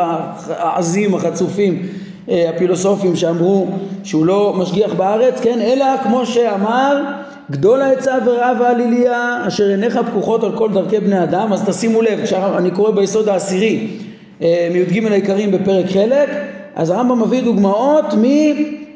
העזים 0.49 1.15
החצופים 1.15 1.87
אה, 2.29 2.49
הפילוסופים 2.49 3.15
שאמרו 3.15 3.67
שהוא 4.03 4.25
לא 4.25 4.53
משגיח 4.57 4.93
בארץ 4.93 5.39
כן? 5.41 5.59
אלא 5.61 5.85
כמו 6.03 6.25
שאמר 6.25 7.03
גדול 7.51 7.81
העצה 7.81 8.15
ורעה 8.25 8.53
ועליליה 8.59 9.43
אשר 9.47 9.63
עיניך 9.63 9.99
פקוחות 10.11 10.43
על 10.43 10.51
כל 10.57 10.69
דרכי 10.73 10.99
בני 10.99 11.23
אדם. 11.23 11.53
אז 11.53 11.63
תשימו 11.69 12.01
לב 12.01 12.19
אני 12.57 12.71
קורא 12.71 12.91
ביסוד 12.91 13.29
העשירי 13.29 13.87
אה, 14.41 14.69
מי"ג 14.73 15.05
העיקרים 15.11 15.51
בפרק 15.51 15.85
חלק 15.85 16.29
אז 16.75 16.89
הרמב"ם 16.89 17.21
מביא 17.21 17.43
דוגמאות 17.43 18.05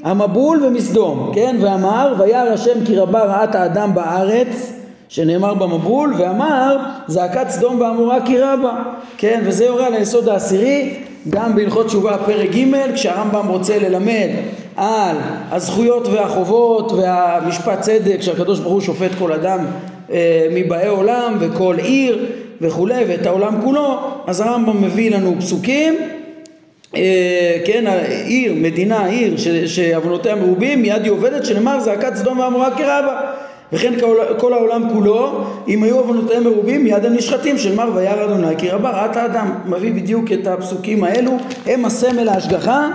מהמבול 0.03 0.65
ומסדום 0.65 1.31
כן? 1.35 1.55
ואמר 1.61 2.15
וירא 2.19 2.49
השם 2.49 2.85
כי 2.85 2.97
רבה 2.97 3.23
רעת 3.23 3.55
האדם 3.55 3.95
בארץ 3.95 4.80
שנאמר 5.11 5.53
במבול 5.53 6.13
ואמר 6.17 6.77
זעקת 7.07 7.49
סדום 7.49 7.81
ועמורה 7.81 8.25
כי 8.25 8.39
רבה 8.39 8.83
כן 9.17 9.41
וזה 9.45 9.65
יורה 9.65 9.87
על 9.87 9.93
היסוד 9.93 10.29
העשירי 10.29 10.93
גם 11.29 11.55
בהלכות 11.55 11.85
תשובה 11.85 12.17
פרק 12.25 12.49
ג' 12.49 12.93
כשהרמב"ם 12.93 13.47
רוצה 13.47 13.79
ללמד 13.79 14.29
על 14.75 15.15
הזכויות 15.51 16.07
והחובות 16.07 16.91
והמשפט 16.91 17.81
צדק 17.81 18.21
שהקדוש 18.21 18.59
ברוך 18.59 18.73
הוא 18.73 18.81
שופט 18.81 19.11
כל 19.19 19.31
אדם 19.31 19.59
אה, 20.11 20.47
מבאי 20.51 20.87
עולם 20.87 21.37
וכל 21.39 21.75
עיר 21.83 22.25
וכולי 22.61 23.03
ואת 23.07 23.25
העולם 23.25 23.61
כולו 23.63 23.99
אז 24.27 24.41
הרמב"ם 24.41 24.83
מביא 24.83 25.11
לנו 25.11 25.35
פסוקים 25.39 25.95
אה, 26.95 27.57
כן, 27.65 27.85
עיר, 28.25 28.53
מדינה, 28.55 29.05
עיר 29.05 29.33
שעוונותיה 29.65 30.35
מרובים, 30.35 30.81
מיד 30.81 31.03
היא 31.03 31.11
עובדת 31.11 31.45
שנאמר 31.45 31.79
זעקת 31.79 32.15
סדום 32.15 32.39
ועמורה 32.39 32.71
כרבה 32.71 33.30
וכן 33.73 33.93
כל 34.37 34.53
העולם 34.53 34.89
כולו, 34.93 35.43
אם 35.67 35.83
היו 35.83 35.99
עוונותיהם 35.99 36.43
מרובים, 36.43 36.83
מיד 36.83 37.05
הם 37.05 37.13
נשחטים, 37.13 37.57
של 37.57 37.75
מר 37.75 37.91
וירא 37.95 38.25
אדוני 38.25 38.57
כי 38.57 38.69
רבה 38.69 38.89
רעת 38.89 39.17
האדם. 39.17 39.51
מביא 39.65 39.93
בדיוק 39.93 40.31
את 40.31 40.47
הפסוקים 40.47 41.03
האלו, 41.03 41.31
הם 41.65 41.85
הסמל 41.85 42.29
ההשגחה, 42.29 42.87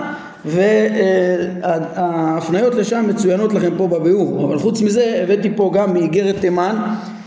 וההפניות 1.64 2.74
לשם 2.74 3.04
מצוינות 3.08 3.54
לכם 3.54 3.70
פה 3.76 3.86
בביאור. 3.86 4.44
אבל 4.44 4.58
חוץ 4.58 4.82
מזה, 4.82 5.20
הבאתי 5.22 5.50
פה 5.56 5.70
גם 5.74 5.94
מאיגרת 5.94 6.36
תימן, 6.40 6.76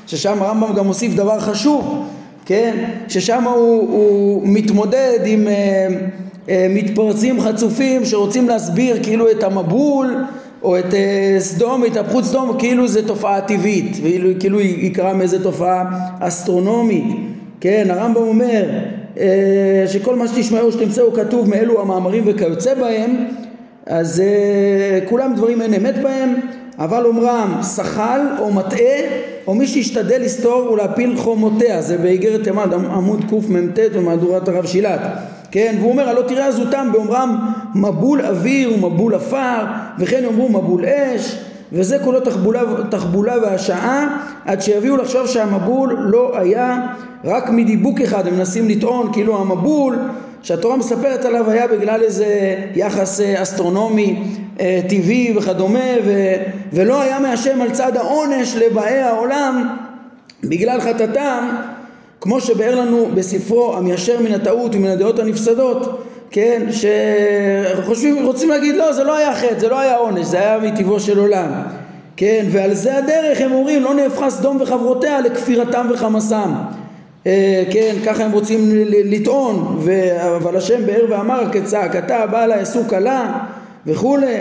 ששם 0.07 0.41
הרמב"ם 0.41 0.73
גם 0.75 0.85
מוסיף 0.85 1.15
דבר 1.15 1.39
חשוב, 1.39 2.07
כן? 2.45 2.85
ששם 3.07 3.43
הוא, 3.43 3.89
הוא 3.91 4.41
מתמודד 4.45 5.19
עם... 5.25 5.47
אה, 5.47 5.87
אה, 6.49 6.67
מתפרצים 6.69 7.41
חצופים 7.41 8.05
שרוצים 8.05 8.47
להסביר 8.47 9.03
כאילו 9.03 9.31
את 9.31 9.43
המבול 9.43 10.15
או 10.63 10.79
את 10.79 10.93
אה, 10.93 11.35
סדום, 11.39 11.83
התהפכות 11.83 12.23
סדום, 12.23 12.55
כאילו 12.59 12.87
זה 12.87 13.07
תופעה 13.07 13.41
טבעית, 13.41 13.97
כאילו 14.39 14.59
היא 14.59 14.95
קרה 14.95 15.13
מאיזה 15.13 15.43
תופעה 15.43 15.85
אסטרונומית, 16.19 17.05
כן, 17.61 17.87
הרמב"ם 17.89 18.21
אומר 18.21 18.65
אה, 19.17 19.83
שכל 19.87 20.15
מה 20.15 20.27
שתשמעו 20.27 20.71
שתמצאו 20.71 21.13
כתוב 21.13 21.49
מאלו 21.49 21.81
המאמרים 21.81 22.23
וכיוצא 22.25 22.73
בהם, 22.73 23.27
אז 23.85 24.19
אה, 24.19 24.99
כולם 25.09 25.33
דברים 25.35 25.61
אין 25.61 25.73
אמת 25.73 26.01
בהם, 26.01 26.35
אבל 26.79 27.05
אומרם 27.05 27.59
שחל 27.75 28.21
או 28.39 28.53
מטעה 28.53 28.99
או 29.47 29.55
מי 29.55 29.67
שישתדל 29.67 30.21
לסתור 30.21 30.71
ולהפיל 30.71 31.17
חומותיה, 31.17 31.81
זה 31.81 31.97
באיגרת 31.97 32.43
תימן 32.43 32.73
עמוד 32.73 33.25
קמ"ט 33.29 33.79
במהדורת 33.95 34.47
הרב 34.47 34.65
שילת 34.65 35.01
כן, 35.51 35.75
והוא 35.79 35.91
אומר 35.91 36.09
הלא 36.09 36.21
תראה 36.21 36.47
עזותם 36.47 36.89
באומרם 36.91 37.51
מבול 37.75 38.21
אוויר 38.21 38.73
ומבול 38.73 39.15
עפר 39.15 39.65
וכן 39.99 40.23
יאמרו 40.23 40.49
מבול 40.49 40.85
אש 40.85 41.39
וזה 41.73 41.99
כולו 42.03 42.19
תחבולה, 42.19 42.61
תחבולה 42.89 43.35
והשעה 43.41 44.17
עד 44.45 44.61
שיביאו 44.61 44.97
לחשוב 44.97 45.27
שהמבול 45.27 45.97
לא 45.99 46.37
היה 46.37 46.87
רק 47.23 47.49
מדיבוק 47.49 48.01
אחד, 48.01 48.27
הם 48.27 48.33
מנסים 48.33 48.69
לטעון 48.69 49.13
כאילו 49.13 49.41
המבול 49.41 49.97
שהתורה 50.43 50.77
מספרת 50.77 51.25
עליו 51.25 51.49
היה 51.49 51.67
בגלל 51.67 52.01
איזה 52.01 52.55
יחס 52.75 53.21
אה, 53.21 53.41
אסטרונומי 53.41 54.23
אה, 54.59 54.81
טבעי 54.89 55.33
וכדומה 55.37 55.89
ו, 56.05 56.11
ולא 56.73 57.01
היה 57.01 57.19
מהשם 57.19 57.61
על 57.61 57.71
צד 57.71 57.97
העונש 57.97 58.55
לבאי 58.55 58.99
העולם 58.99 59.77
בגלל 60.43 60.81
חטאתם 60.81 61.49
כמו 62.21 62.41
שבאר 62.41 62.75
לנו 62.75 63.07
בספרו 63.15 63.73
המיישר 63.77 64.21
מן 64.21 64.31
הטעות 64.31 64.75
ומן 64.75 64.89
הדעות 64.89 65.19
הנפסדות 65.19 66.03
כן, 66.31 66.67
שחושבים, 66.71 68.25
רוצים 68.25 68.49
להגיד 68.49 68.75
לא 68.75 68.93
זה 68.93 69.03
לא 69.03 69.17
היה 69.17 69.35
חטא, 69.35 69.59
זה 69.59 69.69
לא 69.69 69.79
היה 69.79 69.95
עונש, 69.95 70.25
זה 70.25 70.37
היה 70.37 70.59
מטבעו 70.59 70.99
של 70.99 71.19
עולם 71.19 71.51
כן, 72.17 72.45
ועל 72.51 72.73
זה 72.73 72.97
הדרך 72.97 73.41
הם 73.41 73.51
אומרים 73.51 73.83
לא 73.83 73.93
נהפכה 73.93 74.29
סדום 74.29 74.57
וחברותיה 74.61 75.21
לכפירתם 75.21 75.87
וחמסם 75.93 76.53
אה, 77.27 77.63
כן, 77.71 77.95
ככה 78.05 78.23
הם 78.23 78.31
רוצים 78.31 78.71
לטעון. 78.87 79.81
אבל 80.35 80.55
השם 80.57 80.85
באר 80.85 81.05
ואמר 81.09 81.43
כצעקתה 81.51 82.27
באה 82.27 82.47
לה 82.47 82.57
יעשו 82.57 82.79
כלה 82.89 83.39
וכולי, 83.87 84.35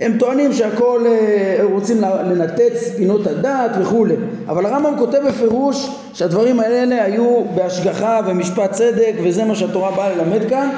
הם 0.00 0.18
טוענים 0.18 0.52
שהכל, 0.52 1.04
אה, 1.06 1.58
רוצים 1.72 2.00
לנתץ 2.00 2.94
פינות 2.96 3.26
הדת 3.26 3.70
וכולי, 3.80 4.14
אבל 4.48 4.66
הרמב"ם 4.66 4.94
כותב 4.98 5.18
בפירוש 5.28 5.90
שהדברים 6.12 6.60
האלה 6.60 7.04
היו 7.04 7.44
בהשגחה 7.54 8.20
ומשפט 8.26 8.72
צדק 8.72 9.12
וזה 9.24 9.44
מה 9.44 9.54
שהתורה 9.54 9.90
באה 9.90 10.16
ללמד 10.16 10.48
כאן. 10.48 10.68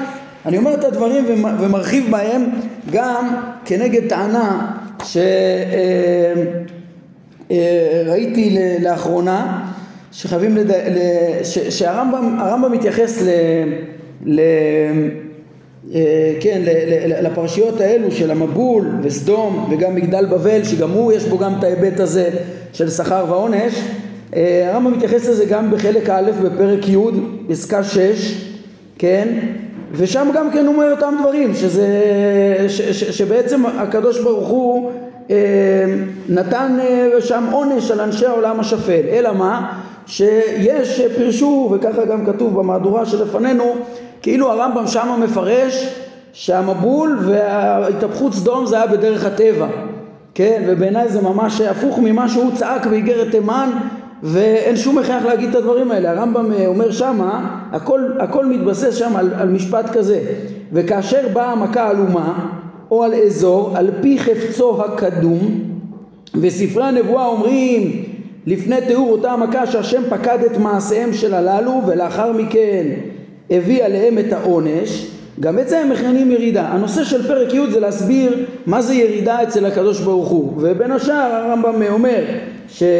אני 0.46 0.58
אומר 0.58 0.74
את 0.74 0.84
הדברים 0.84 1.24
ומרחיב 1.60 2.10
בהם 2.10 2.44
גם 2.92 3.36
כנגד 3.64 4.08
טענה 4.08 4.76
שראיתי 7.48 8.58
אה, 8.58 8.76
לאחרונה 8.80 9.68
שחייבים, 10.12 10.56
לד... 10.56 10.70
שהרמב"ם 11.70 12.72
מתייחס 12.72 13.22
ל... 14.24 14.40
אה, 15.94 16.32
כן, 16.40 16.62
לפרשיות 17.22 17.80
האלו 17.80 18.10
של 18.10 18.30
המבול 18.30 18.88
וסדום 19.02 19.68
וגם 19.70 19.94
מגדל 19.94 20.26
בבל 20.26 20.64
שגם 20.64 20.90
הוא 20.90 21.12
יש 21.12 21.24
בו 21.24 21.38
גם 21.38 21.52
את 21.58 21.64
ההיבט 21.64 22.00
הזה 22.00 22.30
של 22.72 22.90
שכר 22.90 23.24
ועונש 23.28 23.74
אה, 24.36 24.70
הרמב"ם 24.72 24.92
מתייחס 24.92 25.28
לזה 25.28 25.44
גם 25.44 25.70
בחלק 25.70 26.10
א' 26.10 26.30
בפרק 26.42 26.88
י' 26.88 26.96
פסקה 27.48 27.84
6 27.84 28.44
כן? 28.98 29.28
ושם 29.92 30.28
גם 30.34 30.50
כן 30.50 30.66
הוא 30.66 30.74
אומר 30.74 30.90
אותם 30.90 31.14
דברים 31.20 31.54
שזה 31.54 31.86
ש, 32.68 32.80
ש, 32.80 33.04
שבעצם 33.04 33.66
הקדוש 33.66 34.20
ברוך 34.20 34.48
הוא 34.48 34.90
אה, 35.30 35.36
נתן 36.28 36.78
שם 37.20 37.44
עונש 37.52 37.90
על 37.90 38.00
אנשי 38.00 38.26
העולם 38.26 38.60
השפל. 38.60 39.02
אלא 39.10 39.32
מה? 39.32 39.82
שיש 40.06 41.00
פירשו 41.16 41.70
וככה 41.72 42.04
גם 42.04 42.26
כתוב 42.26 42.54
במהדורה 42.54 43.06
שלפנינו 43.06 43.74
כאילו 44.22 44.50
הרמב"ם 44.50 44.86
שמה 44.86 45.16
מפרש 45.16 45.94
שהמבול 46.32 47.18
וההתהפכות 47.26 48.34
סדום 48.34 48.66
זה 48.66 48.76
היה 48.76 48.86
בדרך 48.86 49.24
הטבע 49.24 49.66
כן? 50.34 50.62
ובעיניי 50.66 51.08
זה 51.08 51.22
ממש 51.22 51.60
הפוך 51.60 51.98
ממה 51.98 52.28
שהוא 52.28 52.52
צעק 52.54 52.86
באיגרת 52.86 53.30
תימן 53.30 53.70
ואין 54.22 54.76
שום 54.76 54.98
הכרח 54.98 55.24
להגיד 55.24 55.50
את 55.50 55.54
הדברים 55.54 55.90
האלה. 55.90 56.10
הרמב"ם 56.10 56.52
אה, 56.52 56.66
אומר 56.66 56.90
שמה 56.90 57.60
הכל, 57.72 58.10
הכל 58.18 58.46
מתבסס 58.46 58.94
שם 58.94 59.16
על, 59.16 59.34
על 59.34 59.48
משפט 59.48 59.90
כזה 59.92 60.20
וכאשר 60.72 61.28
באה 61.32 61.54
מכה 61.54 61.88
על 61.88 61.96
אומה 61.98 62.48
או 62.90 63.04
על 63.04 63.14
אזור 63.14 63.72
על 63.76 63.90
פי 64.00 64.18
חפצו 64.18 64.82
הקדום 64.84 65.60
וספרי 66.40 66.84
הנבואה 66.84 67.26
אומרים 67.26 68.04
לפני 68.46 68.76
תיאור 68.86 69.12
אותה 69.12 69.32
המכה 69.32 69.66
שהשם 69.66 70.02
פקד 70.10 70.38
את 70.46 70.58
מעשיהם 70.58 71.12
של 71.12 71.34
הללו 71.34 71.80
ולאחר 71.86 72.32
מכן 72.32 72.86
הביא 73.52 73.84
עליהם 73.84 74.18
את 74.18 74.32
העונש 74.32 75.06
גם 75.40 75.58
את 75.58 75.68
זה 75.68 75.80
הם 75.80 75.90
מכנים 75.90 76.30
ירידה. 76.30 76.62
הנושא 76.62 77.04
של 77.04 77.28
פרק 77.28 77.54
י' 77.54 77.70
זה 77.72 77.80
להסביר 77.80 78.46
מה 78.66 78.82
זה 78.82 78.94
ירידה 78.94 79.42
אצל 79.42 79.66
הקדוש 79.66 80.00
ברוך 80.00 80.28
הוא 80.28 80.52
ובין 80.56 80.92
השאר 80.92 81.14
הרמב"ם 81.14 81.82
אומר 81.88 82.24
שיש 82.68 82.92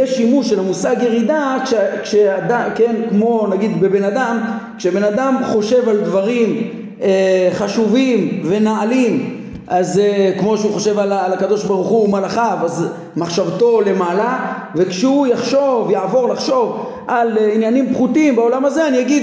אה, 0.00 0.06
שימוש 0.06 0.50
של 0.50 0.58
המושג 0.58 0.96
ירידה 1.02 1.56
כש, 1.64 1.74
כשאדם, 2.02 2.68
כן, 2.74 2.96
כמו 3.08 3.46
נגיד 3.50 3.80
בבן 3.80 4.04
אדם, 4.04 4.38
כשבן 4.78 5.04
אדם 5.04 5.36
חושב 5.44 5.88
על 5.88 5.96
דברים 5.96 6.70
אה, 7.02 7.48
חשובים 7.52 8.42
ונעלים 8.44 9.40
אז 9.70 10.00
uh, 10.00 10.40
כמו 10.40 10.58
שהוא 10.58 10.72
חושב 10.72 10.98
על 10.98 11.32
הקדוש 11.32 11.64
ברוך 11.64 11.88
הוא 11.88 12.04
ומלאכיו, 12.04 12.58
אז 12.64 12.86
מחשבתו 13.16 13.80
למעלה, 13.80 14.54
וכשהוא 14.74 15.26
יחשוב, 15.26 15.90
יעבור 15.90 16.28
לחשוב 16.28 16.86
על 17.08 17.36
uh, 17.36 17.40
עניינים 17.54 17.94
פחותים 17.94 18.36
בעולם 18.36 18.64
הזה, 18.64 18.88
אני 18.88 19.00
אגיד, 19.00 19.22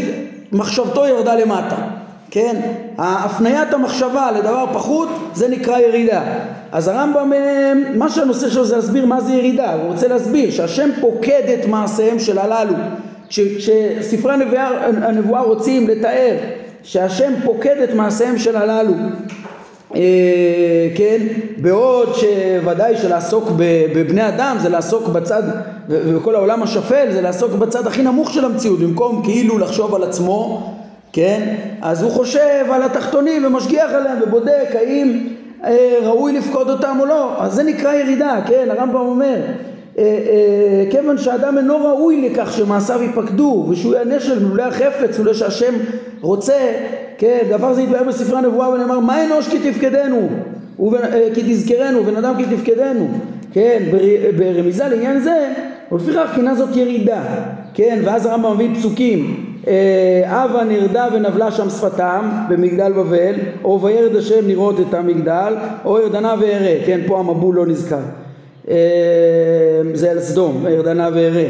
מחשבתו 0.52 1.08
ירדה 1.08 1.36
למטה, 1.36 1.76
כן? 2.32 2.62
הפניית 2.98 3.74
המחשבה 3.74 4.32
לדבר 4.32 4.66
פחות, 4.74 5.10
זה 5.34 5.48
נקרא 5.48 5.80
ירידה. 5.80 6.22
אז 6.72 6.88
הרמב"ם, 6.88 7.34
אה, 7.34 7.74
מה 7.96 8.10
שהנושא 8.10 8.50
שלו 8.50 8.66
זה 8.66 8.76
להסביר 8.76 9.06
מה 9.06 9.22
זה 9.22 9.34
ירידה, 9.34 9.74
הוא 9.74 9.92
רוצה 9.92 10.08
להסביר 10.08 10.52
שהשם 10.52 10.90
פוקד 11.02 11.42
את 11.60 11.66
מעשיהם 11.66 12.20
של 12.20 12.38
הללו. 12.40 12.74
כשספרי 13.30 14.34
הנבואה, 14.34 14.88
הנבואה 14.88 15.42
רוצים 15.42 15.88
לתאר 15.88 16.36
שהשם 16.84 17.34
פוקד 17.46 17.78
את 17.84 17.94
מעשיהם 17.94 18.38
של 18.38 18.56
הללו 18.56 18.94
אה, 18.94 18.98
כן, 20.96 21.18
בעוד 21.58 22.14
שוודאי 22.16 22.98
שלעסוק 22.98 23.50
בבני 23.96 24.28
אדם 24.28 24.58
זה 24.62 24.70
לעסוק 24.70 25.08
בצד, 25.08 25.44
ובכל 25.90 26.36
העולם 26.36 26.64
השפל 26.64 27.08
זה 27.12 27.22
לעסוק 27.22 27.52
בצד 27.52 27.88
הכי 27.88 28.02
נמוך 28.02 28.34
של 28.34 28.46
המציאות, 28.46 28.80
במקום 28.80 29.22
כאילו 29.24 29.58
לחשוב 29.58 29.96
על 29.96 30.04
עצמו, 30.04 30.74
כן, 31.14 31.56
אז 31.82 32.04
הוא 32.04 32.12
חושב 32.12 32.66
על 32.72 32.84
התחתונים 32.84 33.46
ומשגיח 33.46 33.92
עליהם 33.92 34.18
ובודק 34.24 34.68
האם 34.74 35.28
אה, 35.64 35.98
ראוי 36.02 36.34
לפקוד 36.34 36.70
אותם 36.70 36.98
או 37.00 37.06
לא, 37.06 37.44
אז 37.44 37.54
זה 37.54 37.64
נקרא 37.64 37.94
ירידה, 37.94 38.40
כן, 38.48 38.68
הרמב"ם 38.72 38.96
אומר 38.96 39.36
אה, 39.98 40.04
אה, 40.04 40.92
כיוון 40.92 41.18
שאדם 41.18 41.58
אינו 41.58 41.86
ראוי 41.86 42.30
לכך 42.30 42.54
שמעשיו 42.54 43.02
ייפקדו 43.02 43.68
ושהוא 43.70 43.96
יענש 43.96 44.30
על 44.30 44.40
מלולי 44.40 44.64
החפץ 44.64 45.20
ולא 45.20 45.34
שהשם 45.34 45.74
רוצה 46.22 46.72
כן 47.18 47.40
דבר 47.50 47.74
זה 47.74 47.82
יתבהר 47.82 48.04
בספרי 48.04 48.38
הנבואה 48.38 48.70
ונאמר 48.70 49.00
מה 49.00 49.26
אנוש 49.26 49.48
כי 49.48 49.72
תפקדנו? 49.72 50.30
אה, 50.94 51.28
כי 51.34 51.42
תזכרנו 51.54 52.00
ובן 52.00 52.16
אדם 52.16 52.34
כי 52.38 52.56
תפקדנו. 52.56 53.08
כן 53.54 53.84
ברמיזה 54.38 54.88
לעניין 54.88 55.20
זה 55.20 55.54
ולפיכך 55.92 56.32
קינה 56.36 56.56
זאת 56.56 56.76
ירידה. 56.76 57.22
כן 57.74 58.00
ואז 58.04 58.26
הרמב"ם 58.26 58.54
מביא 58.54 58.76
פסוקים 58.76 59.46
אבה 60.24 60.64
נרדה 60.64 61.08
ונבלה 61.14 61.52
שם 61.52 61.70
שפתם 61.70 62.30
במגדל 62.50 62.94
בבל 62.94 63.36
או 63.64 63.82
וירד 63.82 64.16
השם 64.16 64.48
לראות 64.48 64.80
את 64.80 64.94
המגדל 64.94 65.54
או 65.86 66.00
ירדנה 66.00 66.36
וארא. 66.40 66.86
כן 66.86 67.00
פה 67.08 67.20
המבול 67.20 67.56
לא 67.56 67.66
נזכר. 67.66 68.00
אמ, 68.68 68.74
זה 69.94 70.12
על 70.12 70.20
סדום, 70.20 70.66
ירדנה 70.70 71.10
וארא, 71.14 71.44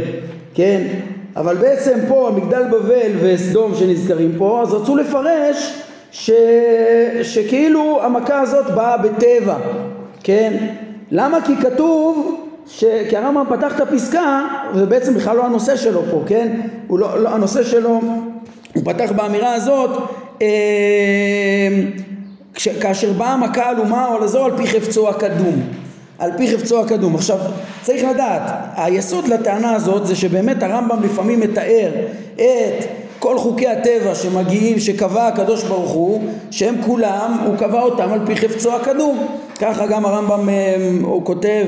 כן? 0.54 0.88
אבל 1.38 1.56
בעצם 1.56 2.00
פה 2.08 2.28
המגדל 2.28 2.64
בבל 2.64 3.12
וסדום 3.22 3.76
שנזכרים 3.76 4.36
פה, 4.38 4.62
אז 4.62 4.74
רצו 4.74 4.96
לפרש 4.96 5.74
ש... 6.12 6.32
שכאילו 7.24 8.00
המכה 8.04 8.40
הזאת 8.40 8.66
באה 8.66 8.98
בטבע, 8.98 9.58
כן? 10.24 10.68
למה? 11.12 11.42
כי 11.42 11.56
כתוב, 11.62 12.36
ש... 12.68 12.84
כי 13.10 13.18
הרמב"ם 13.18 13.46
פתח 13.50 13.76
את 13.76 13.82
הפסקה, 13.82 14.46
זה 14.76 14.86
בעצם 14.86 15.14
בכלל 15.14 15.38
לא 15.38 15.46
הנושא 15.46 15.76
שלו 15.76 16.02
פה, 16.12 16.24
כן? 16.28 16.62
הוא 16.88 17.00
לא, 17.00 17.20
לא, 17.20 17.30
הנושא 17.30 17.64
שלו, 17.64 18.02
הוא 18.74 18.84
פתח 18.86 19.12
באמירה 19.12 19.54
הזאת, 19.54 19.90
אה, 20.42 20.48
כש... 22.54 22.68
כאשר 22.68 23.14
באה 23.14 23.34
המכה 23.34 23.70
על 23.70 23.80
אומה 23.80 24.08
או 24.08 24.16
על 24.16 24.24
אזור 24.24 24.46
על 24.46 24.58
פי 24.58 24.68
חפצו 24.68 25.10
הקדום. 25.10 25.62
על 26.20 26.32
פי 26.38 26.58
חפצו 26.58 26.80
הקדום. 26.80 27.16
עכשיו 27.16 27.38
צריך 27.82 28.04
לדעת, 28.04 28.42
היסוד 28.76 29.28
לטענה 29.28 29.76
הזאת 29.76 30.08
זה 30.08 30.16
שבאמת 30.16 30.64
הרמב"ם 30.64 31.04
לפעמים 31.04 31.40
מתאר 31.40 31.92
את 32.36 32.86
כל 33.20 33.38
חוקי 33.38 33.68
הטבע 33.68 34.16
שמגיעים, 34.16 34.80
שקבע 34.80 35.28
הקדוש 35.28 35.64
ברוך 35.64 35.92
הוא, 35.92 36.22
שהם 36.52 36.76
כולם, 36.86 37.38
הוא 37.46 37.58
קבע 37.58 37.82
אותם 37.82 38.14
על 38.14 38.20
פי 38.26 38.36
חפצו 38.36 38.76
הקדום. 38.76 39.28
ככה 39.60 39.88
גם 39.88 40.06
הרמב"ם 40.06 40.50
אה, 40.50 40.76
הוא 41.02 41.26
כותב 41.26 41.66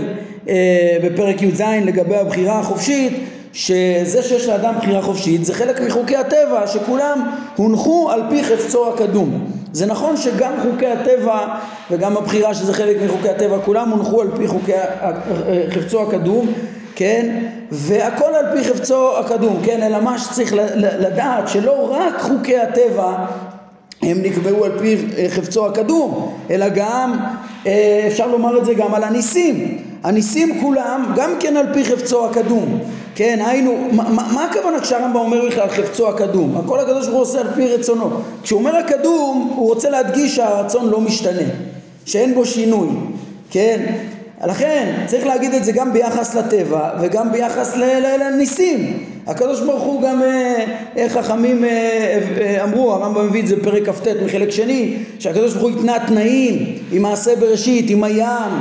אה, 0.50 0.98
בפרק 1.04 1.42
י"ז 1.42 1.62
לגבי 1.62 2.16
הבחירה 2.16 2.60
החופשית 2.60 3.14
שזה 3.54 4.24
שיש 4.24 4.48
לאדם 4.48 4.74
בחירה 4.78 5.02
חופשית 5.02 5.46
זה 5.46 5.54
חלק 5.54 5.82
מחוקי 5.82 6.16
הטבע 6.16 6.68
שכולם 6.68 7.30
הונחו 7.56 8.10
על 8.12 8.22
פי 8.30 8.44
חפצו 8.44 8.94
הקדום. 8.94 9.49
זה 9.74 9.86
נכון 9.86 10.18
שגם 10.18 10.54
חוקי 10.64 10.88
הטבע 10.88 11.56
וגם 11.92 12.18
הבחירה 12.18 12.54
שזה 12.54 12.74
חלק 12.74 12.98
מחוקי 13.06 13.30
הטבע 13.30 13.58
כולם 13.66 13.90
הונחו 13.90 14.22
על 14.22 14.28
פי 14.38 14.48
חוקי 14.48 14.72
חפצו 15.70 16.02
הקדום 16.02 16.54
כן 16.96 17.44
והכל 17.72 18.36
על 18.36 18.46
פי 18.58 18.64
חפצו 18.64 19.18
הקדום 19.18 19.60
כן 19.64 19.84
אלא 19.84 20.02
מה 20.02 20.20
שצריך 20.20 20.54
לדעת 20.76 21.48
שלא 21.48 21.92
רק 21.92 22.22
חוקי 22.22 22.58
הטבע 22.58 23.26
הם 24.02 24.18
נקבעו 24.22 24.66
על 24.66 24.80
פי 24.80 24.98
חפצו 25.30 25.66
הקדום 25.66 26.38
אלא 26.50 26.66
גם 26.76 27.18
אה, 27.68 28.06
אפשר 28.08 28.28
לומר 28.28 28.58
את 28.58 28.66
זה 28.66 28.74
גם 28.74 28.94
על 28.94 29.04
הניסים. 29.04 29.78
הניסים 30.04 30.62
כולם 30.62 31.14
גם 31.16 31.32
כן 31.40 31.58
על 31.58 31.74
פי 31.74 31.86
חפצו 31.86 32.26
הקדום. 32.26 32.80
כן, 33.20 33.40
היינו, 33.46 33.88
מה, 33.92 34.10
מה 34.34 34.46
הכוונה 34.46 34.80
כשהרמב"ם 34.80 35.16
אומר 35.16 35.46
בכלל 35.48 35.68
חפצו 35.70 36.10
הקדום? 36.10 36.58
הכל 36.58 36.80
הקדוש 36.80 37.06
ברוך 37.06 37.16
הוא 37.16 37.22
עושה 37.22 37.40
על 37.40 37.48
פי 37.56 37.68
רצונו. 37.68 38.10
כשהוא 38.44 38.60
אומר 38.60 38.76
הקדום, 38.76 39.54
הוא 39.56 39.70
רוצה 39.70 39.90
להדגיש 39.90 40.36
שהרצון 40.36 40.90
לא 40.90 41.02
משתנה, 41.02 41.48
שאין 42.06 42.36
בו 42.36 42.46
שינוי, 42.46 42.88
כן? 43.52 43.86
לכן 44.48 45.04
צריך 45.08 45.26
להגיד 45.26 45.54
את 45.54 45.64
זה 45.64 45.72
גם 45.72 45.94
ביחס 45.94 46.36
לטבע 46.36 46.90
וגם 47.02 47.32
ביחס 47.32 47.76
לניסים. 48.20 49.04
הקדוש 49.28 49.62
ברוך 49.62 49.84
הוא 49.84 50.02
גם, 50.02 50.24
אה, 50.24 50.66
איך 50.96 51.18
חכמים 51.18 51.64
אה, 51.64 52.20
אה, 52.42 52.64
אמרו, 52.64 52.94
הרמב"ם 52.94 53.28
מביא 53.28 53.42
את 53.42 53.48
זה 53.48 53.56
בפרק 53.56 53.90
כ"ט 53.90 54.08
מחלק 54.26 54.50
שני, 54.50 54.98
שהקדוש 55.20 55.54
ברוך 55.54 55.64
הוא 55.64 55.80
התנה 55.80 56.08
תנאים 56.08 56.76
עם 56.92 57.02
מעשה 57.02 57.36
בראשית, 57.36 57.90
עם 57.90 58.04
הים, 58.04 58.52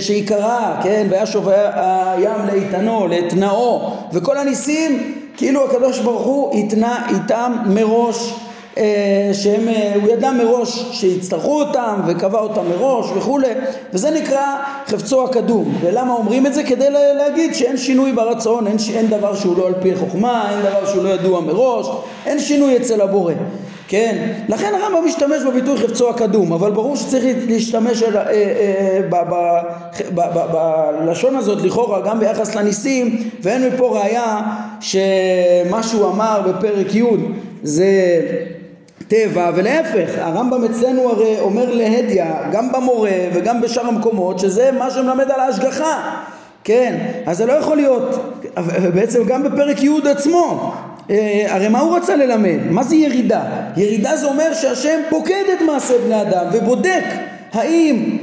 שיקרא, 0.00 0.74
כן, 0.82 1.06
וישוב 1.10 1.48
הים 1.48 2.46
לאיתנו, 2.52 3.06
לאתנאו, 3.06 3.90
וכל 4.12 4.38
הניסים, 4.38 5.14
כאילו 5.36 5.64
הקדוש 5.64 5.98
ברוך 5.98 6.22
הוא 6.22 6.58
התנה 6.58 7.06
איתם 7.08 7.52
מראש 7.66 8.34
אה, 8.78 9.30
שהם, 9.32 9.68
אה, 9.68 9.92
הוא 10.02 10.12
ידע 10.12 10.32
מראש 10.32 10.86
שיצטרכו 10.92 11.62
אותם 11.62 12.00
וקבע 12.06 12.38
אותם 12.38 12.62
מראש 12.68 13.06
וכולי 13.16 13.48
וזה 13.92 14.10
נקרא 14.10 14.56
חפצו 14.86 15.24
הקדום 15.24 15.74
ולמה 15.80 16.12
אומרים 16.12 16.46
את 16.46 16.54
זה? 16.54 16.62
כדי 16.64 16.90
להגיד 16.90 17.54
שאין 17.54 17.76
שינוי 17.76 18.12
ברצון 18.12 18.66
אין, 18.66 18.76
אין 18.94 19.06
דבר 19.06 19.34
שהוא 19.34 19.58
לא 19.58 19.66
על 19.66 19.74
פי 19.82 19.96
חוכמה 19.96 20.50
אין 20.50 20.60
דבר 20.60 20.86
שהוא 20.86 21.04
לא 21.04 21.08
ידוע 21.08 21.40
מראש 21.40 21.86
אין 22.26 22.40
שינוי 22.40 22.76
אצל 22.76 23.00
הבורא 23.00 23.32
כן? 23.88 24.32
לכן 24.48 24.72
הרמב"ם 24.74 25.06
משתמש 25.06 25.42
בביטוי 25.42 25.78
חפצו 25.78 26.10
הקדום, 26.10 26.52
אבל 26.52 26.70
ברור 26.70 26.96
שצריך 26.96 27.36
להשתמש 27.48 28.02
אה, 28.02 29.00
בלשון 31.04 31.36
הזאת 31.36 31.62
לכאורה 31.62 32.00
גם 32.00 32.20
ביחס 32.20 32.54
לניסים, 32.54 33.30
ואין 33.42 33.68
מפה 33.68 33.98
ראיה 33.98 34.40
שמה 34.80 35.82
שהוא 35.82 36.08
אמר 36.08 36.40
בפרק 36.46 36.94
י' 36.94 37.04
זה 37.62 38.20
טבע, 39.08 39.50
ולהפך, 39.54 40.10
הרמב"ם 40.18 40.64
אצלנו 40.64 41.10
הרי 41.10 41.40
אומר 41.40 41.74
להדיא, 41.74 42.24
גם 42.52 42.72
במורה 42.72 43.28
וגם 43.34 43.60
בשאר 43.60 43.86
המקומות, 43.86 44.38
שזה 44.38 44.70
מה 44.78 44.90
שמלמד 44.90 45.30
על 45.30 45.40
ההשגחה, 45.40 46.22
כן, 46.64 46.98
אז 47.26 47.36
זה 47.36 47.46
לא 47.46 47.52
יכול 47.52 47.76
להיות, 47.76 48.34
ובעצם 48.82 49.24
גם 49.24 49.42
בפרק 49.42 49.82
י' 49.82 49.90
עצמו, 50.10 50.72
אה, 50.72 50.85
הרי 51.48 51.68
מה 51.68 51.80
הוא 51.80 51.96
רצה 51.96 52.16
ללמד? 52.16 52.58
מה 52.70 52.82
זה 52.82 52.96
ירידה? 52.96 53.42
ירידה 53.76 54.16
זה 54.16 54.26
אומר 54.26 54.54
שהשם 54.54 55.00
פוקד 55.10 55.44
את 55.56 55.62
מעשה 55.62 55.94
בני 56.04 56.22
אדם 56.22 56.46
ובודק 56.52 57.04
האם 57.52 58.16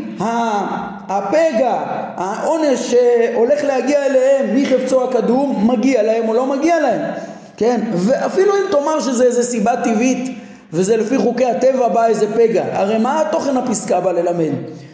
הפגע, 1.10 1.74
העונש 2.18 2.80
שהולך 2.80 3.64
להגיע 3.64 4.06
אליהם 4.06 4.56
מחפצו 4.56 5.04
הקדום 5.04 5.72
מגיע 5.72 6.04
להם 6.04 6.30
או 6.30 6.34
לא 6.34 6.46
מגיע 6.46 6.80
להם, 6.80 7.02
כן? 7.58 7.82
ואפילו 7.94 8.54
אם 8.56 8.72
תאמר 8.72 9.00
שזה 9.00 9.24
איזה 9.24 9.44
סיבה 9.44 9.76
טבעית 9.84 10.38
וזה 10.74 10.98
לפי 10.98 11.18
חוקי 11.18 11.46
הטבע 11.46 11.88
בא 11.88 12.06
איזה 12.06 12.34
פגע. 12.34 12.64
הרי 12.74 12.98
מה 12.98 13.22
התוכן 13.22 13.58
הפסקה 13.58 14.00
בא 14.00 14.12
ללמד? 14.12 14.52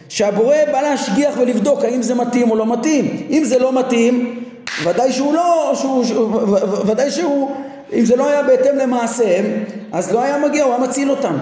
שהבורא 0.08 0.56
בא 0.72 0.80
להשגיח 0.80 1.34
ולבדוק 1.38 1.84
האם 1.84 2.02
זה 2.02 2.14
מתאים 2.14 2.50
או 2.50 2.56
לא 2.56 2.66
מתאים. 2.66 3.26
אם 3.30 3.42
זה 3.44 3.58
לא 3.58 3.72
מתאים, 3.72 4.44
ודאי 4.84 5.12
שהוא 5.12 5.34
לא, 5.34 5.72
שהוא, 5.74 6.04
שהוא, 6.04 6.42
ודאי 6.86 7.10
שהוא, 7.10 7.50
אם 7.92 8.04
זה 8.04 8.16
לא 8.16 8.28
היה 8.28 8.42
בהתאם 8.42 8.76
למעשיהם, 8.76 9.44
אז 9.92 10.12
לא 10.12 10.22
היה 10.22 10.38
מגיע, 10.48 10.64
הוא 10.64 10.74
היה 10.74 10.82
מציל 10.82 11.10
אותם. 11.10 11.34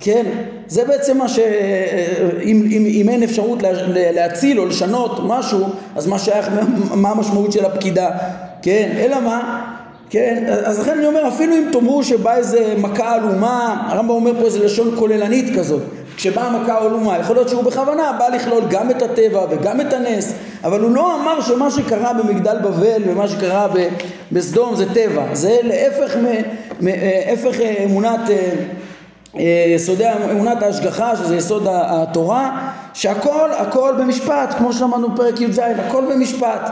כן? 0.00 0.24
זה 0.68 0.84
בעצם 0.84 1.18
מה 1.18 1.28
ש... 1.28 1.38
אם, 2.42 2.62
אם, 2.70 2.86
אם 2.86 3.08
אין 3.08 3.22
אפשרות 3.22 3.58
להציל 4.14 4.60
או 4.60 4.66
לשנות 4.66 5.20
משהו, 5.26 5.66
אז 5.96 6.06
מה 6.06 6.18
שייך, 6.18 6.48
מה 6.94 7.10
המשמעות 7.10 7.52
של 7.52 7.64
הפקידה? 7.64 8.10
כן? 8.62 8.88
אלא 8.96 9.20
מה? 9.20 9.72
כן, 10.10 10.44
אז 10.64 10.80
לכן 10.80 10.90
אני 10.90 11.06
אומר, 11.06 11.28
אפילו 11.28 11.56
אם 11.56 11.68
תאמרו 11.72 12.04
שבאה 12.04 12.36
איזה 12.36 12.74
מכה 12.78 13.14
עלומה, 13.14 13.86
הרמב"ם 13.88 14.10
אומר 14.10 14.40
פה 14.40 14.46
איזה 14.46 14.64
לשון 14.64 14.96
כוללנית 14.98 15.58
כזאת, 15.58 15.82
כשבאה 16.16 16.50
מכה 16.50 16.78
עלומה, 16.78 17.18
יכול 17.18 17.36
להיות 17.36 17.48
שהוא 17.48 17.64
בכוונה 17.64 18.12
בא 18.18 18.28
לכלול 18.28 18.64
גם 18.70 18.90
את 18.90 19.02
הטבע 19.02 19.46
וגם 19.50 19.80
את 19.80 19.92
הנס, 19.92 20.32
אבל 20.64 20.80
הוא 20.80 20.90
לא 20.90 21.14
אמר 21.14 21.40
שמה 21.40 21.70
שקרה 21.70 22.12
במגדל 22.12 22.58
בבל 22.58 23.02
ומה 23.06 23.28
שקרה 23.28 23.66
בסדום 24.32 24.76
זה 24.76 24.94
טבע, 24.94 25.22
זה 25.32 25.58
להפך 25.62 26.16
מהפך 26.80 27.60
אמונת, 27.84 28.30
אה, 28.30 28.50
אה, 29.38 29.64
יסודי 29.74 30.04
אמונת 30.30 30.62
ההשגחה, 30.62 31.16
שזה 31.16 31.36
יסוד 31.36 31.66
התורה, 31.70 32.70
שהכל, 32.94 33.50
הכל 33.58 33.94
במשפט, 33.98 34.54
כמו 34.58 34.72
שאמרנו 34.72 35.10
בפרק 35.10 35.40
י"ז, 35.40 35.60
הכל 35.88 36.04
במשפט. 36.12 36.70